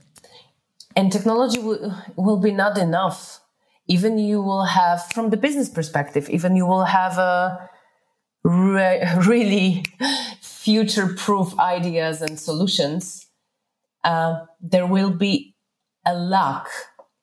[0.97, 3.41] And technology will, will be not enough.
[3.89, 7.71] Even you will have from the business perspective even you will have a
[8.45, 9.85] re really
[10.41, 13.27] future proof ideas and solutions
[14.05, 15.55] uh, there will be
[16.07, 16.67] a lack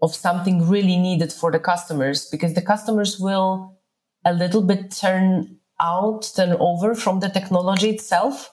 [0.02, 3.78] of something really needed for the customers because the customers will
[4.26, 8.52] a little bit turn out, turn over from the technology itself.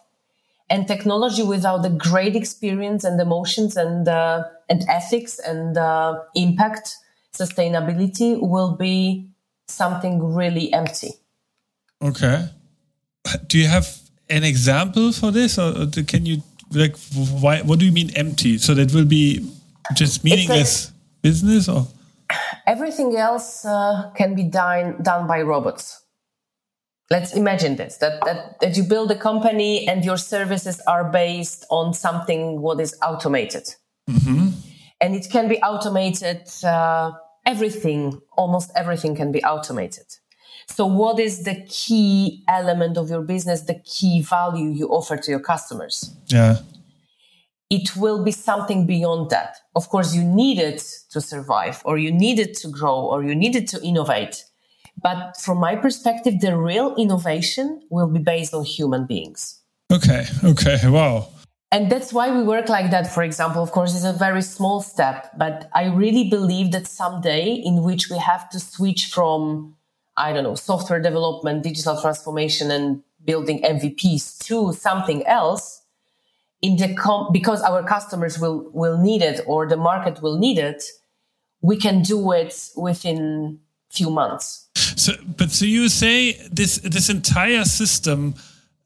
[0.71, 6.95] And technology without the great experience and emotions and, uh, and ethics and uh, impact,
[7.33, 9.31] sustainability will be
[9.67, 11.13] something really empty.
[12.03, 12.49] Okay.
[13.47, 16.43] Do you have an example for this or can you
[16.73, 19.51] like why what do you mean empty so that will be
[19.95, 20.93] just meaningless
[21.23, 21.87] business or
[22.67, 26.05] everything else uh, can be done done by robots
[27.11, 31.65] let's imagine this that, that that you build a company and your services are based
[31.71, 33.65] on something what is automated
[34.09, 34.49] mm-hmm.
[35.01, 37.11] and it can be automated uh,
[37.47, 40.07] everything almost everything can be automated
[40.69, 45.31] So what is the key element of your business, the key value you offer to
[45.31, 46.15] your customers?
[46.27, 46.59] Yeah.
[47.71, 49.57] It will be something beyond that.
[49.77, 50.79] Of course, you need it
[51.11, 54.45] to survive or you need it to grow or you need it to innovate.
[55.03, 59.61] But from my perspective, the real innovation will be based on human beings.
[59.93, 60.27] Okay.
[60.45, 60.79] Okay.
[60.89, 61.29] Wow.
[61.71, 63.13] And that's why we work like that.
[63.13, 67.53] For example, of course, it's a very small step, but I really believe that someday
[67.53, 69.77] in which we have to switch from,
[70.17, 75.83] I don't know, software development, digital transformation and building MVPs to something else
[76.63, 80.59] in the com- because our customers will, will need it or the market will need
[80.59, 80.83] it.
[81.61, 84.69] We can do it within few months.
[84.75, 88.35] So, but so you say this, this entire system,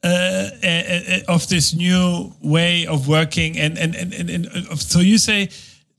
[0.04, 4.98] uh, uh, uh, of this new way of working and, and, and, and, and so
[4.98, 5.48] you say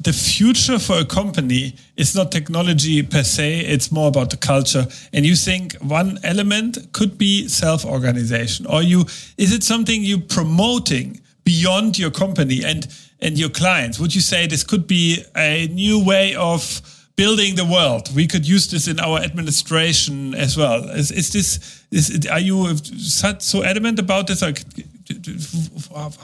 [0.03, 4.85] the future for a company is not technology per se it's more about the culture
[5.13, 9.05] and you think one element could be self-organization or you
[9.37, 12.87] is it something you promoting beyond your company and
[13.19, 16.81] and your clients would you say this could be a new way of
[17.15, 18.13] building the world.
[18.15, 20.89] We could use this in our administration as well.
[20.89, 24.41] Is, is this, is, are you so adamant about this?
[24.41, 24.63] Like,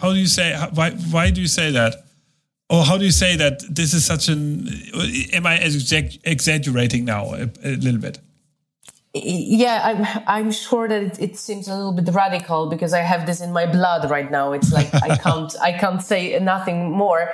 [0.02, 2.06] how do you say, why, why do you say that?
[2.70, 4.68] Or how do you say that this is such an,
[5.34, 8.20] am I exaggerating now a, a little bit?
[9.14, 13.26] Yeah i'm i'm sure that it, it, seems a little bit radical because i have
[13.26, 17.34] this in my blood right now it's like i can't i can't say nothing more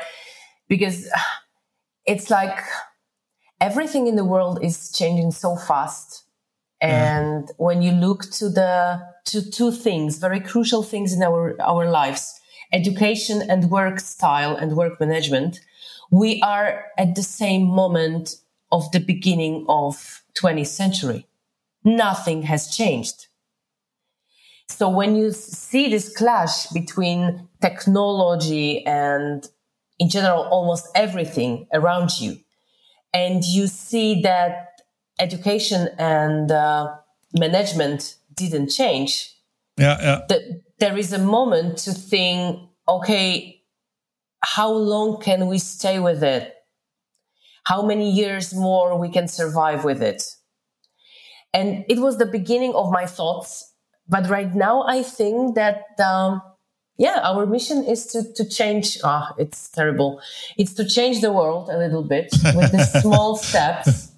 [0.69, 1.09] because
[2.05, 2.59] it's like
[3.61, 6.23] everything in the world is changing so fast.
[6.81, 11.89] And when you look to the to two things, very crucial things in our our
[11.89, 12.39] lives,
[12.71, 15.61] education and work style and work management,
[16.11, 18.35] we are at the same moment
[18.71, 21.25] of the beginning of 20th century.
[21.85, 23.27] Nothing has changed.
[24.67, 29.47] So when you see this clash between technology and
[29.99, 32.37] in general almost everything around you,
[33.13, 34.81] and you see that
[35.19, 36.95] education and uh,
[37.37, 39.31] management didn't change.
[39.77, 40.21] Yeah, yeah.
[40.27, 43.61] The, there is a moment to think, okay,
[44.41, 46.53] how long can we stay with it?
[47.63, 50.23] How many years more we can survive with it?
[51.55, 53.73] And it was the beginning of my thoughts.
[54.07, 56.41] But right now, I think that um,
[56.97, 58.99] yeah, our mission is to, to change.
[59.03, 60.21] Ah, oh, it's terrible.
[60.57, 64.11] It's to change the world a little bit with the small steps,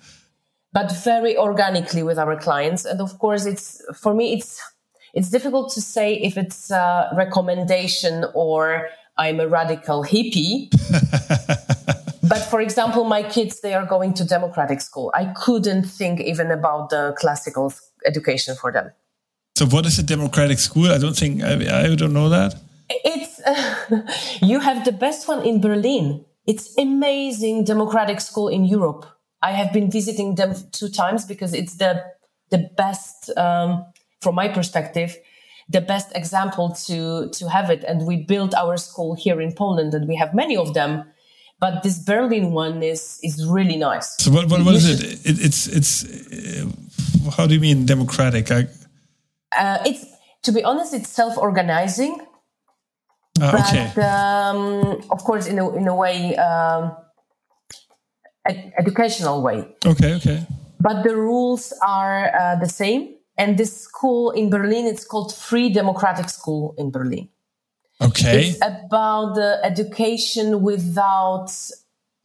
[0.73, 2.85] but very organically with our clients.
[2.85, 4.59] And of course, it's for me, it's
[5.13, 10.69] it's difficult to say if it's a recommendation or I'm a radical hippie.
[12.27, 15.11] but for example, my kids, they are going to democratic school.
[15.13, 17.73] I couldn't think even about the classical
[18.05, 18.91] education for them.
[19.55, 20.91] So, what is a democratic school?
[20.91, 22.55] I don't think I, I don't know that.
[22.89, 24.01] It's uh,
[24.45, 26.25] you have the best one in Berlin.
[26.45, 29.05] It's amazing democratic school in Europe.
[29.41, 32.03] I have been visiting them two times because it's the
[32.49, 33.85] the best um,
[34.21, 35.17] from my perspective
[35.69, 39.93] the best example to to have it and we built our school here in Poland
[39.93, 41.03] and we have many of them
[41.59, 44.15] but this Berlin one is is really nice.
[44.17, 45.25] So what what, what is it?
[45.25, 45.45] it?
[45.45, 46.69] It's it's uh,
[47.37, 48.51] how do you mean democratic?
[48.51, 48.67] I...
[49.57, 50.05] Uh, it's
[50.43, 52.19] to be honest, it's self-organizing.
[53.39, 54.01] Uh, but okay.
[54.01, 56.95] um, of course, in a in a way, um,
[58.45, 59.67] ed- educational way.
[59.85, 60.45] Okay, okay.
[60.79, 63.13] But the rules are uh, the same.
[63.39, 67.29] And this school in Berlin, it's called Free Democratic School in Berlin.
[68.01, 68.49] Okay.
[68.49, 71.51] It's about the education without.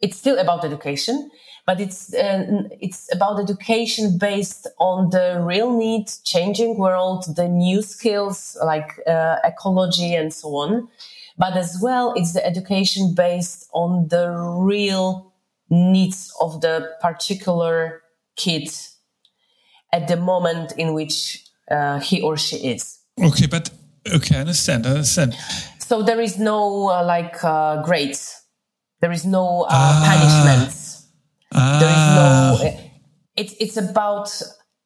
[0.00, 1.30] It's still about education,
[1.64, 7.82] but it's uh, it's about education based on the real need, changing world, the new
[7.82, 10.88] skills like uh, ecology and so on.
[11.38, 15.32] But as well, it's the education based on the real
[15.70, 18.02] needs of the particular
[18.36, 18.68] kid
[19.92, 22.98] at the moment in which uh, he or she is.
[23.18, 23.70] Okay, but
[24.07, 24.86] okay, I understand.
[24.86, 25.34] I understand.
[25.78, 28.42] So there is no uh, like uh, grades.
[29.00, 30.03] There is no uh, ah.
[30.07, 30.82] punishments
[31.55, 31.78] Ah.
[31.80, 32.90] There is no.
[33.36, 34.30] It's it's about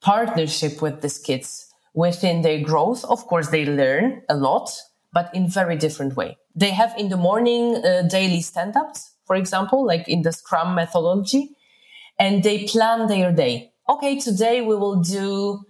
[0.01, 3.05] partnership with these kids within their growth.
[3.05, 4.71] Of course, they learn a lot,
[5.13, 6.37] but in very different way.
[6.55, 11.51] They have in the morning uh, daily stand-ups, for example, like in the Scrum methodology,
[12.19, 13.73] and they plan their day.
[13.89, 15.61] Okay, today we will do,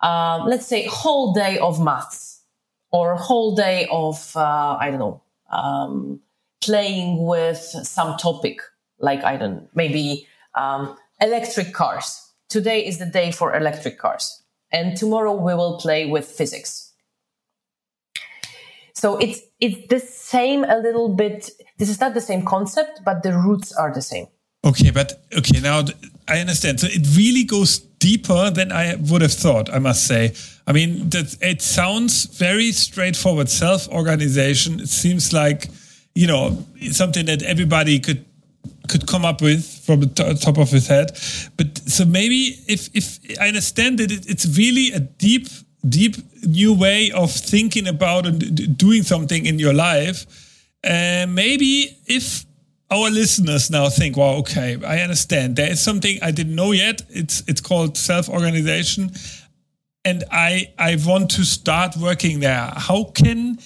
[0.00, 2.37] um, let's say, whole day of maths
[2.90, 6.20] or a whole day of uh, I don't know, um,
[6.60, 8.60] playing with some topic
[8.98, 12.24] like I don't maybe um, electric cars.
[12.48, 14.42] Today is the day for electric cars.
[14.70, 16.92] and tomorrow we will play with physics.
[18.94, 21.50] So it's it's the same a little bit.
[21.78, 24.26] This is not the same concept, but the roots are the same.
[24.64, 25.84] Okay, but okay, now
[26.26, 26.80] I understand.
[26.80, 29.72] So it really goes deeper than I would have thought.
[29.72, 30.34] I must say.
[30.66, 33.48] I mean, that it sounds very straightforward.
[33.48, 34.80] Self-organization.
[34.80, 35.68] It seems like
[36.14, 38.24] you know something that everybody could
[38.88, 41.10] could come up with from the top of his head.
[41.56, 45.48] But so maybe if if I understand that it, it's really a deep
[45.88, 50.26] deep new way of thinking about and doing something in your life.
[50.84, 52.44] Uh, maybe if
[52.90, 55.56] our listeners now think, well, okay, I understand.
[55.56, 57.02] There is something I didn't know yet.
[57.10, 59.12] It's it's called self-organization.
[60.04, 62.72] And I I want to start working there.
[62.76, 63.58] How can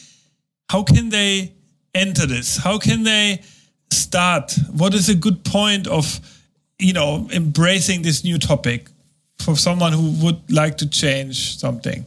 [0.68, 1.52] how can they
[1.94, 2.56] enter this?
[2.56, 3.42] How can they
[3.92, 4.54] start?
[4.72, 6.18] What is a good point of
[6.78, 8.88] you know embracing this new topic
[9.38, 12.04] for someone who would like to change something?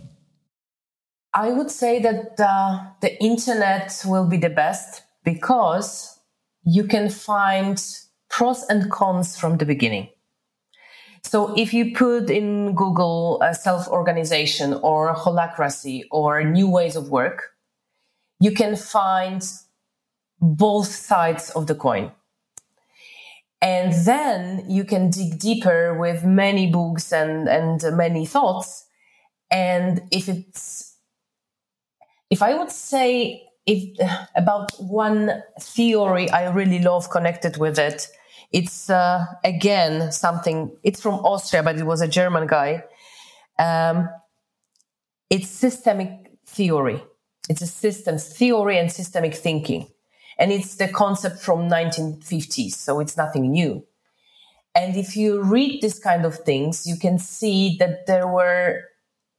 [1.34, 6.15] I would say that uh, the internet will be the best because
[6.66, 7.84] you can find
[8.30, 10.10] pros and cons from the beginning.
[11.24, 17.54] So if you put in Google uh, self-organization or holacracy or new ways of work,
[18.40, 19.44] you can find
[20.40, 22.12] both sides of the coin.
[23.62, 28.86] And then you can dig deeper with many books and, and many thoughts.
[29.50, 30.98] And if it's,
[32.30, 33.98] if I would say if
[34.36, 38.08] about one theory I really love connected with it,
[38.52, 42.84] it's uh, again something, it's from Austria, but it was a German guy.
[43.58, 44.10] Um,
[45.30, 47.04] it's systemic theory.
[47.50, 49.88] It's a systems theory and systemic thinking.
[50.38, 53.86] And it's the concept from 1950s, so it's nothing new.
[54.76, 58.82] And if you read this kind of things, you can see that there were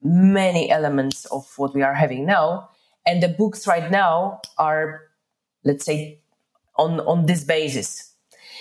[0.03, 2.71] many elements of what we are having now.
[3.07, 5.01] And the books right now are,
[5.65, 6.21] let's say,
[6.77, 8.13] on, on this basis.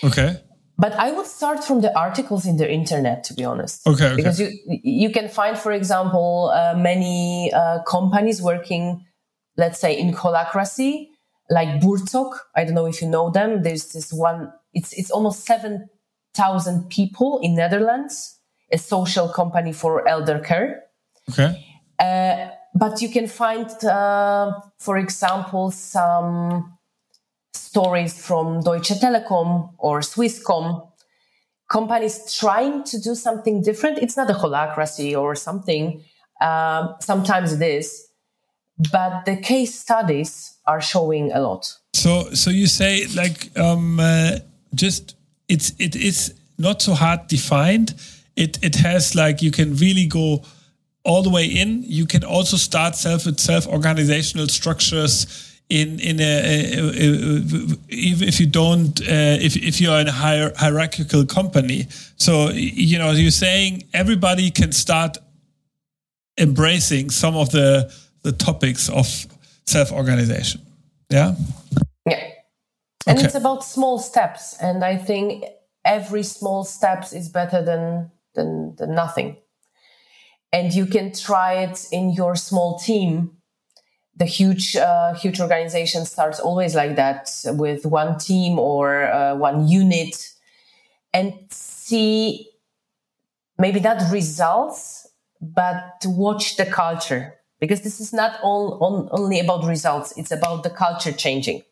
[0.03, 0.37] Okay.
[0.77, 3.87] But I would start from the articles in the internet, to be honest.
[3.87, 4.07] Okay.
[4.07, 4.15] okay.
[4.15, 9.05] Because you you can find, for example, uh, many uh, companies working,
[9.55, 11.07] let's say, in holacracy,
[11.49, 12.37] like Buurtzorg.
[12.55, 13.63] I don't know if you know them.
[13.63, 14.51] There's this one.
[14.73, 15.87] It's it's almost seven
[16.33, 18.37] thousand people in Netherlands.
[18.71, 20.83] A social company for elder care.
[21.29, 21.63] Okay.
[21.99, 26.77] Uh, but you can find, uh, for example, some
[27.53, 30.87] stories from Deutsche Telekom or Swisscom.
[31.69, 33.97] Companies trying to do something different.
[33.99, 36.03] It's not a holacracy or something.
[36.41, 38.07] Uh, sometimes it is,
[38.91, 41.73] but the case studies are showing a lot.
[41.93, 44.39] So, so you say like um, uh,
[44.75, 45.15] just
[45.47, 47.95] it's it is not so hard defined.
[48.35, 50.43] It it has like you can really go
[51.05, 51.83] all the way in.
[51.83, 57.77] You can also start self with self organizational structures in in a, a, a, a
[57.89, 61.87] if you don't uh, if if you're in a hier hierarchical company.
[62.17, 65.17] So you know you're saying everybody can start
[66.37, 67.91] embracing some of the
[68.23, 69.07] the topics of
[69.65, 70.61] self organization.
[71.09, 71.35] Yeah.
[72.05, 72.31] Yeah.
[73.07, 73.27] And okay.
[73.27, 74.57] it's about small steps.
[74.59, 75.45] And I think
[75.83, 79.37] every small steps is better than, than, than nothing.
[80.51, 83.31] And you can try it in your small team.
[84.17, 89.67] The huge, uh, huge organization starts always like that with one team or uh, one
[89.67, 90.15] unit.
[91.13, 92.49] And see
[93.57, 95.07] maybe not results,
[95.41, 97.33] but watch the culture.
[97.59, 100.13] Because this is not all on, only about results.
[100.17, 101.63] It's about the culture changing.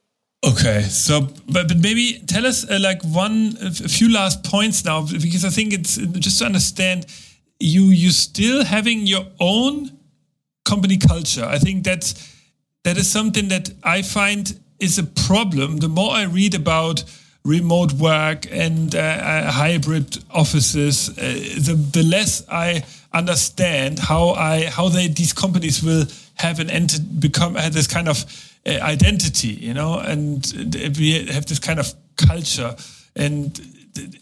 [0.45, 5.01] Okay so but, but maybe tell us uh, like one a few last points now
[5.01, 7.05] because i think it's just to understand
[7.59, 9.97] you you still having your own
[10.65, 11.45] company culture.
[11.45, 12.31] I think that's
[12.83, 15.77] that is something that i find is a problem.
[15.77, 17.03] The more i read about
[17.45, 21.13] remote work and uh, uh, hybrid offices, uh,
[21.57, 27.19] the the less I understand how I how they these companies will have an ent
[27.19, 28.25] become have this kind of
[28.65, 30.45] uh, identity, you know, and
[30.97, 32.75] we have this kind of culture.
[33.15, 33.59] And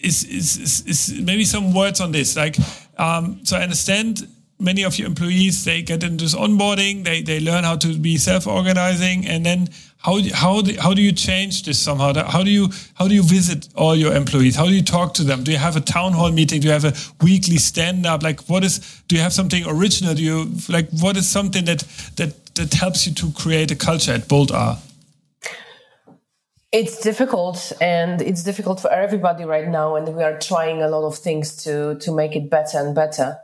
[0.02, 2.36] is is is, is maybe some words on this.
[2.36, 2.58] Like
[2.98, 4.28] um, so I understand
[4.60, 8.16] many of your employees they get into this onboarding they they learn how to be
[8.16, 9.68] self-organizing and then
[10.04, 12.14] how how do, how do you change this somehow?
[12.26, 14.56] How do you how do you visit all your employees?
[14.56, 15.44] How do you talk to them?
[15.44, 16.62] Do you have a town hall meeting?
[16.62, 16.94] Do you have a
[17.24, 20.16] weekly stand up like what is do you have something original?
[20.16, 21.84] Do you like what is something that
[22.16, 24.78] that that helps you to create a culture at Boldare
[26.72, 31.06] it's difficult and it's difficult for everybody right now and we are trying a lot
[31.06, 33.38] of things to to make it better and better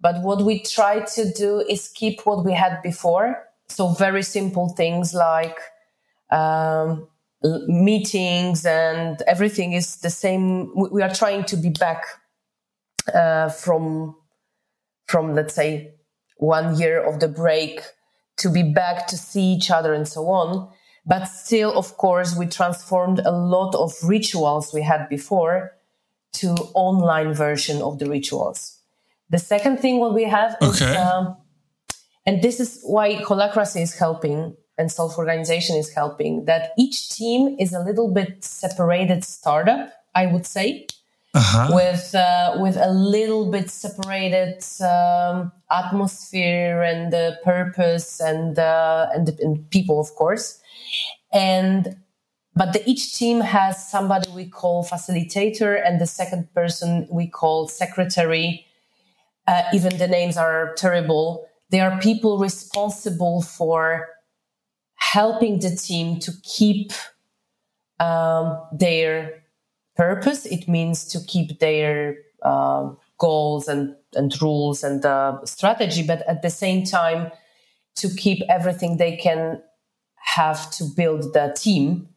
[0.00, 3.42] But what we try to do is keep what we had before.
[3.68, 5.58] So very simple things like
[6.30, 7.08] um,
[7.68, 10.72] meetings and everything is the same.
[10.92, 12.02] We are trying to be back
[13.14, 14.16] uh, from
[15.06, 15.94] from let's say
[16.38, 17.80] one year of the break
[18.38, 20.68] to be back to see each other and so on.
[21.06, 25.76] But still, of course, we transformed a lot of rituals we had before
[26.34, 28.78] to online version of the rituals.
[29.30, 30.68] The second thing what we have okay.
[30.68, 31.36] is, um,
[32.26, 37.72] and this is why Holacracy is helping and self-organization is helping, that each team is
[37.72, 40.86] a little bit separated startup, I would say.
[41.34, 41.68] Uh-huh.
[41.74, 49.28] With uh, with a little bit separated um, atmosphere and uh, purpose and uh, and,
[49.40, 50.62] and people, of course,
[51.32, 51.96] and
[52.54, 57.68] but the, each team has somebody we call facilitator and the second person we call
[57.68, 58.64] secretary.
[59.46, 61.46] Uh, even the names are terrible.
[61.68, 64.08] They are people responsible for
[64.94, 66.92] helping the team to keep
[68.00, 69.42] um, their
[69.94, 70.46] purpose.
[70.46, 76.42] It means to keep their uh, goals and, and rules and uh, strategy but at
[76.42, 77.30] the same time
[77.96, 79.60] to keep everything they can
[80.26, 82.08] have to build the team.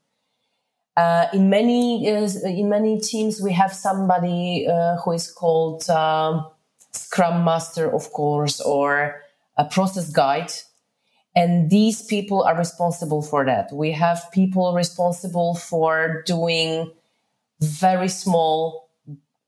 [0.97, 6.45] Uh, in many uh, in many teams, we have somebody uh, who is called um,
[6.91, 9.21] Scrum Master, of course, or
[9.57, 10.51] a process guide,
[11.35, 13.71] and these people are responsible for that.
[13.71, 16.91] We have people responsible for doing
[17.61, 18.89] very small,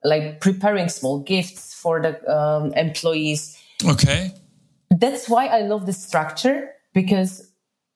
[0.05, 3.57] like preparing small gifts for the um, employees.
[3.83, 4.31] Okay,
[4.89, 7.50] that's why I love this structure because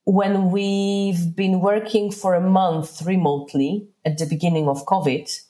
[0.05, 5.41] when we've been working for a month remotely at the beginning of COVID,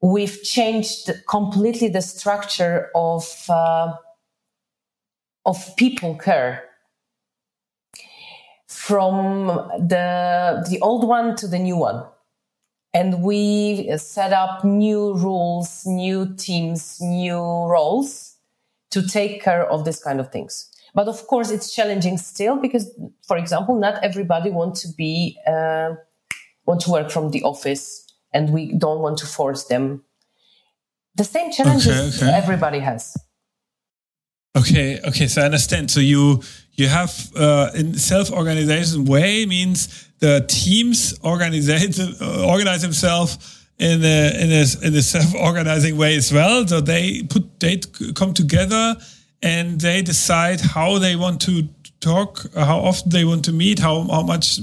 [0.00, 3.94] we've changed completely the structure of uh,
[5.44, 6.64] of people care.
[8.68, 9.46] From
[9.78, 12.04] the the old one to the new one.
[12.94, 18.36] And we set up new rules new teams new roles
[18.90, 22.90] to take care of this kind of things but of course, it's challenging still because,
[23.26, 25.94] for example, not everybody want to be uh,
[26.66, 30.04] want to work from the office, and we don't want to force them.
[31.14, 32.36] The same challenges okay, okay.
[32.36, 33.16] everybody has.
[34.56, 35.90] Okay, okay, so I understand.
[35.90, 43.66] So you you have uh, in self-organization way means the teams organize uh, organize themselves
[43.78, 46.66] in a in a in a self-organizing way as well.
[46.66, 47.78] So they put they
[48.14, 48.96] come together
[49.42, 51.68] and they decide how they want to
[52.00, 54.58] talk, uh, how often they want to meet, how how much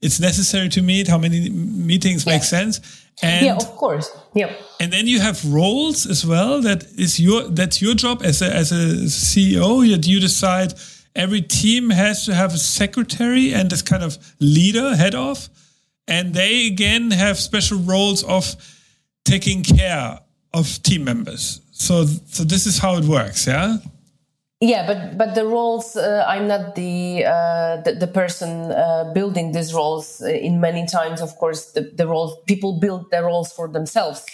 [0.00, 2.34] it's necessary to meet, how many meetings yeah.
[2.34, 3.02] make sense.
[3.22, 4.14] And, yeah, of course.
[4.34, 4.52] Yeah.
[4.78, 6.60] And then you have roles as well.
[6.60, 9.90] That is your that's your job as a as a CEO.
[9.90, 10.74] That you decide
[11.14, 15.48] every team has to have a secretary and this kind of leader, head of,
[16.06, 18.54] and they again have special roles of
[19.24, 20.20] taking care
[20.52, 21.60] of team members.
[21.72, 23.46] So so this is how it works.
[23.46, 23.78] Yeah
[24.60, 29.52] yeah but but the roles uh, i'm not the, uh, the, the person uh, building
[29.52, 30.22] these roles.
[30.22, 34.24] Uh, in many times of course the, the roles people build their roles for themselves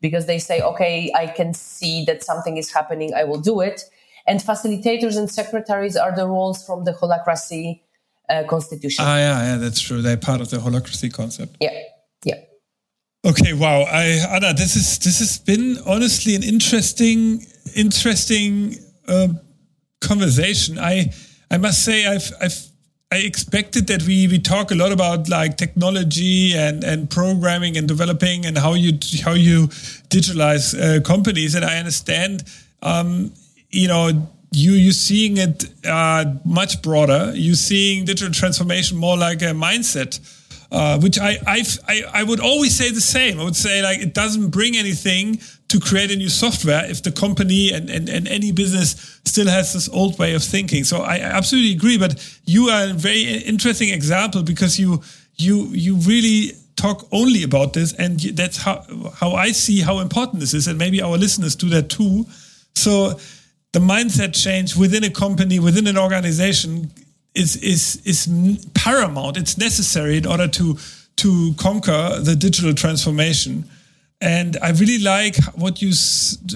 [0.00, 3.82] because they say okay i can see that something is happening i will do it.
[4.26, 7.82] And facilitators and secretaries are the roles from the holacracy
[8.30, 9.04] uh, constitution.
[9.06, 10.00] Ah yeah yeah that's true.
[10.00, 11.56] They're part of the holacracy concept.
[11.60, 11.78] Yeah
[12.24, 12.40] yeah.
[13.24, 13.82] Okay wow.
[13.82, 17.44] I anna this is this has been honestly an interesting
[17.74, 18.76] interesting
[19.08, 19.40] um,
[20.06, 20.78] conversation.
[20.78, 21.12] I
[21.50, 22.66] I must say I've I've
[23.12, 27.86] I expected that we we talk a lot about like technology and and programming and
[27.88, 29.68] developing and how you how you
[30.08, 32.44] digitalize uh, companies and I understand
[32.82, 33.32] um,
[33.70, 37.32] you know you you seeing it uh, much broader.
[37.34, 40.20] You seeing digital transformation more like a mindset
[40.74, 41.64] uh, which I, I
[42.12, 43.38] I would always say the same.
[43.40, 47.10] I would say like it doesn't bring anything to create a new software if the
[47.10, 50.84] company and, and, and any business still has this old way of thinking.
[50.84, 51.98] So I absolutely agree.
[51.98, 55.02] But you are a very interesting example because you
[55.36, 58.84] you you really talk only about this, and that's how
[59.14, 62.26] how I see how important this is, and maybe our listeners do that too.
[62.74, 63.18] So
[63.72, 66.90] the mindset change within a company, within an organization,
[67.34, 68.28] is is is
[68.74, 69.36] paramount.
[69.36, 70.78] It's necessary in order to
[71.16, 73.64] to conquer the digital transformation.
[74.24, 75.92] And I really like what you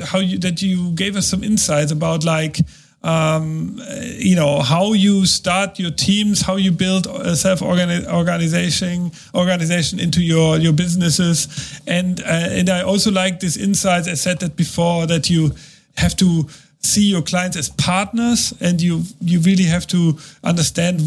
[0.06, 2.56] how you that you gave us some insights about like
[3.02, 3.78] um,
[4.16, 10.22] you know how you start your teams, how you build a self organization organization into
[10.22, 14.08] your your businesses, and uh, and I also like this insights.
[14.08, 15.52] I said that before that you
[15.98, 16.48] have to
[16.80, 21.00] see your clients as partners, and you you really have to understand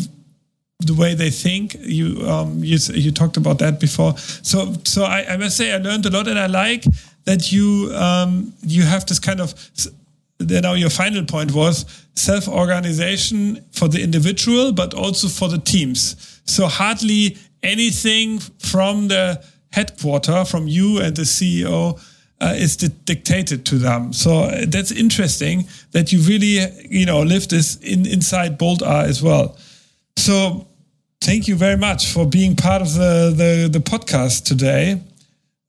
[0.86, 1.76] the way they think.
[1.80, 4.18] You um, you you talked about that before.
[4.18, 6.86] So so I, I must say I learned a lot, and I like
[7.26, 9.54] that you um, you have this kind of.
[10.40, 11.86] Now your final point was
[12.16, 16.42] self-organization for the individual, but also for the teams.
[16.46, 22.00] So hardly anything from the headquarter, from you and the CEO,
[22.42, 24.14] uh, is di dictated to them.
[24.14, 26.60] So that's interesting that you really,
[26.90, 29.58] you know, live this in, inside Boldare as well.
[30.18, 30.68] So
[31.22, 35.02] thank you very much for being part of the, the, the podcast today.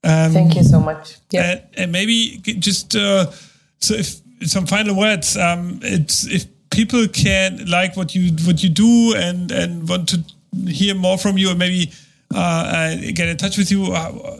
[0.03, 1.17] Um, thank you so much.
[1.31, 1.51] Yeah.
[1.51, 3.31] And, and maybe just, uh,
[3.79, 8.69] so if some final words, um, it's, if people can like what you, what you
[8.69, 10.23] do and, and want to
[10.67, 11.91] hear more from you and maybe
[12.33, 14.37] uh, uh, get in touch with you, uh,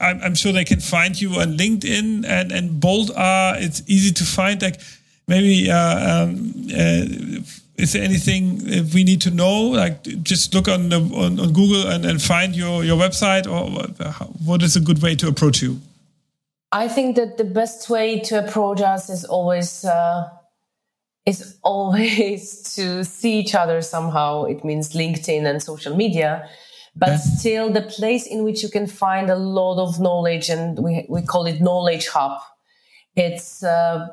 [0.00, 3.56] I'm, I'm, sure they can find you on LinkedIn and and Boldare.
[3.58, 4.60] It's easy to find.
[4.60, 4.80] Like
[5.26, 7.40] maybe uh, um, uh,
[7.82, 8.58] is there anything
[8.94, 9.60] we need to know?
[9.60, 13.60] Like just look on the, on, on, Google and, and find your your website, or
[14.44, 15.80] what is a good way to approach you?
[16.70, 20.28] I think that the best way to approach us is always uh,
[21.26, 24.44] is always to see each other somehow.
[24.44, 26.48] It means LinkedIn and social media
[26.94, 27.18] but okay.
[27.18, 31.22] still the place in which you can find a lot of knowledge and we, we
[31.22, 32.40] call it knowledge hub
[33.16, 34.08] it's uh,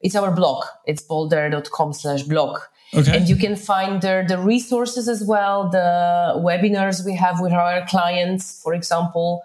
[0.00, 2.58] it's our blog it's boldare.com slash blog
[2.96, 3.16] okay.
[3.16, 7.86] and you can find there the resources as well the webinars we have with our
[7.86, 9.42] clients for example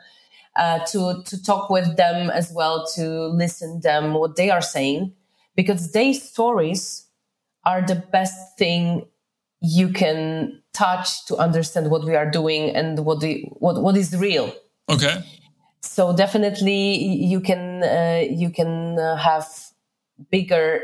[0.56, 5.14] uh, to to talk with them as well to listen them what they are saying
[5.56, 7.06] because their stories
[7.66, 9.06] are the best thing
[9.62, 14.16] you can touch to understand what we are doing and what the what what is
[14.16, 14.54] real.
[14.88, 15.24] Okay.
[15.82, 19.48] So definitely you can uh, you can uh, have
[20.32, 20.82] bigger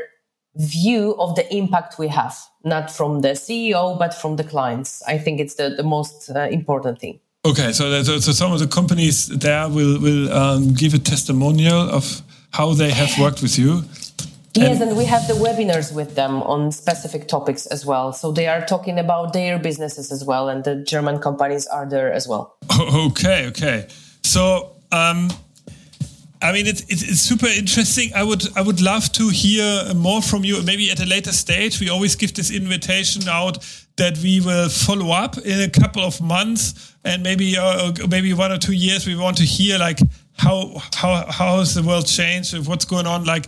[0.56, 5.02] view of the impact we have, not from the CEO but from the clients.
[5.06, 7.20] I think it's the the most uh, important thing.
[7.44, 12.22] Okay, so, so some of the companies there will will um, give a testimonial of
[12.50, 13.84] how they have worked with you
[14.56, 18.12] Yes, and we have the webinars with them on specific topics as well.
[18.12, 22.12] So they are talking about their businesses as well, and the German companies are there
[22.12, 22.56] as well.
[23.06, 23.88] Okay, okay.
[24.22, 25.30] So, um,
[26.42, 28.10] I mean, it's, it's, it's super interesting.
[28.14, 30.62] I would I would love to hear more from you.
[30.62, 33.64] Maybe at a later stage, we always give this invitation out
[33.96, 38.52] that we will follow up in a couple of months and maybe uh, maybe one
[38.52, 39.06] or two years.
[39.06, 39.98] We want to hear like
[40.36, 42.54] how how how has the world changed?
[42.66, 43.24] What's going on?
[43.24, 43.46] Like,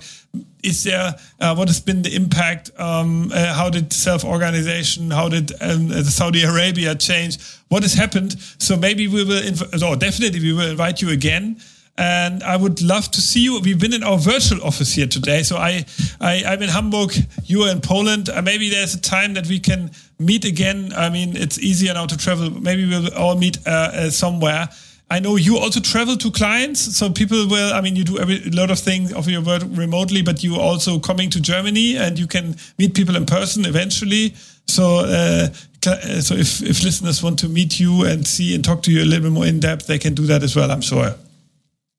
[0.63, 2.71] is there uh, what has been the impact?
[2.79, 5.11] Um, uh, how did self organization?
[5.11, 7.39] How did um, Saudi Arabia change?
[7.69, 8.37] What has happened?
[8.59, 9.43] So maybe we will.
[9.43, 11.61] Inv- definitely we will invite you again.
[11.99, 13.61] And I would love to see you.
[13.61, 15.43] We've been in our virtual office here today.
[15.43, 15.85] So I,
[16.21, 17.13] I I'm in Hamburg.
[17.45, 18.29] You are in Poland.
[18.29, 20.93] Uh, maybe there's a time that we can meet again.
[20.97, 22.51] I mean, it's easier now to travel.
[22.51, 24.69] Maybe we'll all meet uh, uh, somewhere
[25.11, 27.73] I know you also travel to clients, so people will.
[27.73, 30.99] I mean, you do a lot of things of your work remotely, but you also
[30.99, 34.35] coming to Germany and you can meet people in person eventually.
[34.67, 35.49] So, uh,
[35.87, 39.03] uh, so if if listeners want to meet you and see and talk to you
[39.03, 40.71] a little bit more in depth, they can do that as well.
[40.71, 41.15] I'm sure.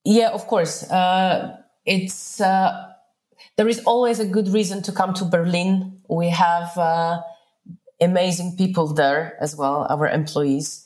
[0.04, 0.90] Yeah, of course.
[0.90, 2.88] Uh, it's uh,
[3.58, 6.02] there is always a good reason to come to Berlin.
[6.10, 7.22] We have uh,
[8.02, 10.86] amazing people there as well, our employees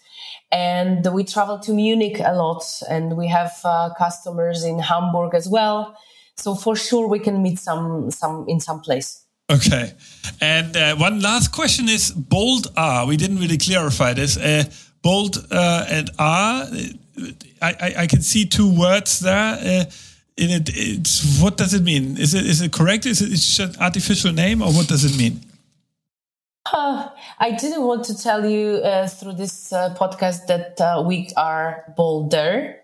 [0.53, 5.49] and we travel to Munich a lot, and we have uh, customers in Hamburg as
[5.49, 5.97] well.
[6.37, 9.25] So for sure, we can meet some some in some place.
[9.49, 9.93] Okay,
[10.39, 13.07] and uh, one last question is Boldare.
[13.07, 14.37] We didn't really clarify this.
[15.03, 16.65] Bold uh, and R.
[17.61, 19.57] I, I, I can see two words there.
[19.61, 19.85] Uh,
[20.35, 22.17] in it, it's what does it mean?
[22.17, 23.05] Is it is it correct?
[23.05, 25.41] Is it it's just artificial name, or what does it mean?
[26.71, 27.09] Uh,
[27.39, 31.93] I didn't want to tell you uh, through this uh, podcast that uh, we are
[31.95, 32.77] bolder,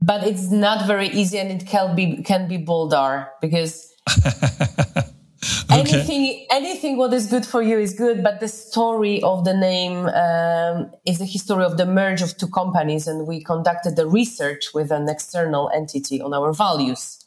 [0.00, 3.92] but it's not very easy, and it can be can be bolder because
[5.42, 5.80] okay.
[5.80, 8.22] anything anything what is good for you is good.
[8.22, 12.48] But the story of the name um, is the history of the merge of two
[12.48, 17.24] companies, and we conducted the research with an external entity on our values,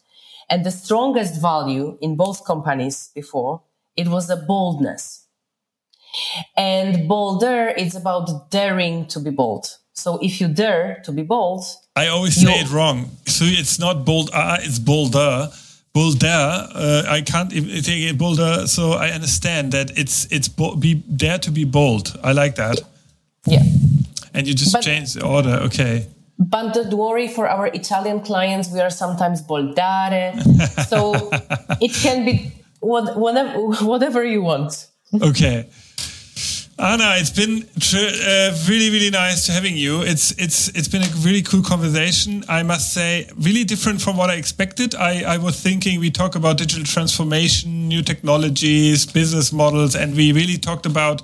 [0.49, 3.61] and the strongest value in both companies before
[3.95, 5.25] it was the boldness
[6.55, 9.77] and bolder is about daring to be bold.
[9.93, 11.63] So if you dare to be bold,
[11.95, 13.11] I always say it wrong.
[13.25, 15.49] So it's not bold, uh, it's bolder.
[15.95, 16.67] Bolder.
[16.75, 18.67] Uh, I can't even take it bolder.
[18.67, 22.19] So I understand that it's it's be dare to be bold.
[22.21, 22.81] I like that.
[23.47, 23.63] Yeah.
[24.33, 25.61] And you just but, change the order.
[25.67, 26.07] Okay.
[26.37, 30.35] but don't worry for our Italian clients, we are sometimes Boldare.
[30.89, 31.29] so
[31.79, 32.51] it can be
[32.81, 34.87] what, whatever, whatever you want.
[35.21, 35.69] Okay.
[36.77, 40.01] Anna, it's been uh, really, really nice to having you.
[40.01, 42.43] It's it's it's been a really cool conversation.
[42.49, 44.93] I must say, really different from what I expected.
[44.93, 50.33] I, I was thinking we talk about digital transformation, new technologies, business models, and we
[50.33, 51.21] really talked about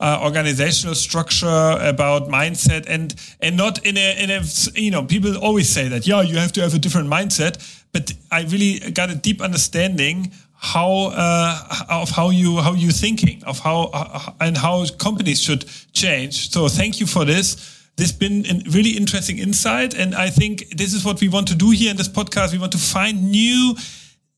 [0.00, 4.42] uh, organizational structure, about mindset, and and not in a in a
[4.74, 7.56] you know people always say that yeah you have to have a different mindset,
[7.92, 10.30] but I really got a deep understanding
[10.60, 11.58] how uh,
[11.88, 16.50] of how you how you thinking of how uh, and how companies should change.
[16.50, 17.54] So thank you for this.
[17.96, 21.48] This has been a really interesting insight, and I think this is what we want
[21.48, 22.52] to do here in this podcast.
[22.52, 23.74] We want to find new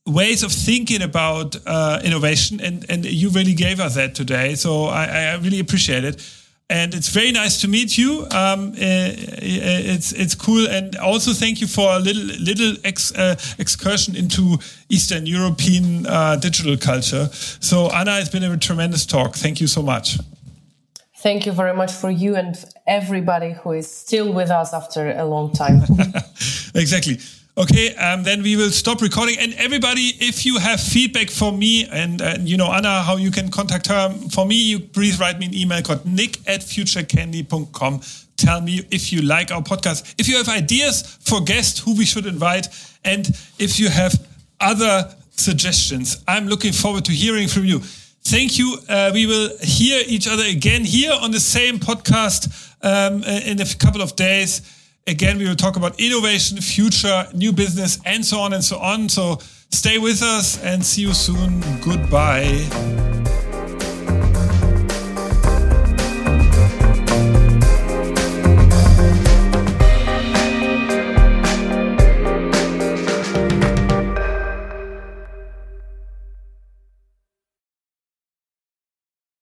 [0.06, 4.54] ways of thinking about uh, innovation, and and you really gave us that today.
[4.54, 6.22] So I, I really appreciate it
[6.72, 8.26] and it's very nice to meet you.
[8.30, 9.12] Um, uh,
[9.92, 14.56] it's it's cool, and also thank you for a little little ex, uh, excursion into
[14.88, 17.28] Eastern European uh, digital culture.
[17.60, 19.34] So Anna, it's been a tremendous talk.
[19.34, 20.18] Thank you so much.
[21.18, 25.24] Thank you very much for you and everybody who is still with us after a
[25.24, 25.82] long time.
[26.74, 27.18] exactly.
[27.54, 29.38] Okay, um, then we will stop recording.
[29.38, 33.30] And everybody, if you have feedback for me and, uh, you know, Anna, how you
[33.30, 38.00] can contact her, for me, you please write me an email called nick at futurecandy.com.
[38.38, 42.06] Tell me if you like our podcast, if you have ideas for guests who we
[42.06, 42.68] should invite,
[43.04, 44.14] and if you have
[44.58, 46.22] other suggestions.
[46.26, 47.80] I'm looking forward to hearing from you.
[48.24, 48.78] Thank you.
[48.88, 52.48] Uh, we will hear each other again here on the same podcast
[52.82, 54.62] um, in a couple of days.
[55.06, 59.08] Again, we will talk about innovation, future, new business, and so on and so on.
[59.08, 59.38] So
[59.70, 61.60] stay with us and see you soon.
[61.80, 63.11] Goodbye.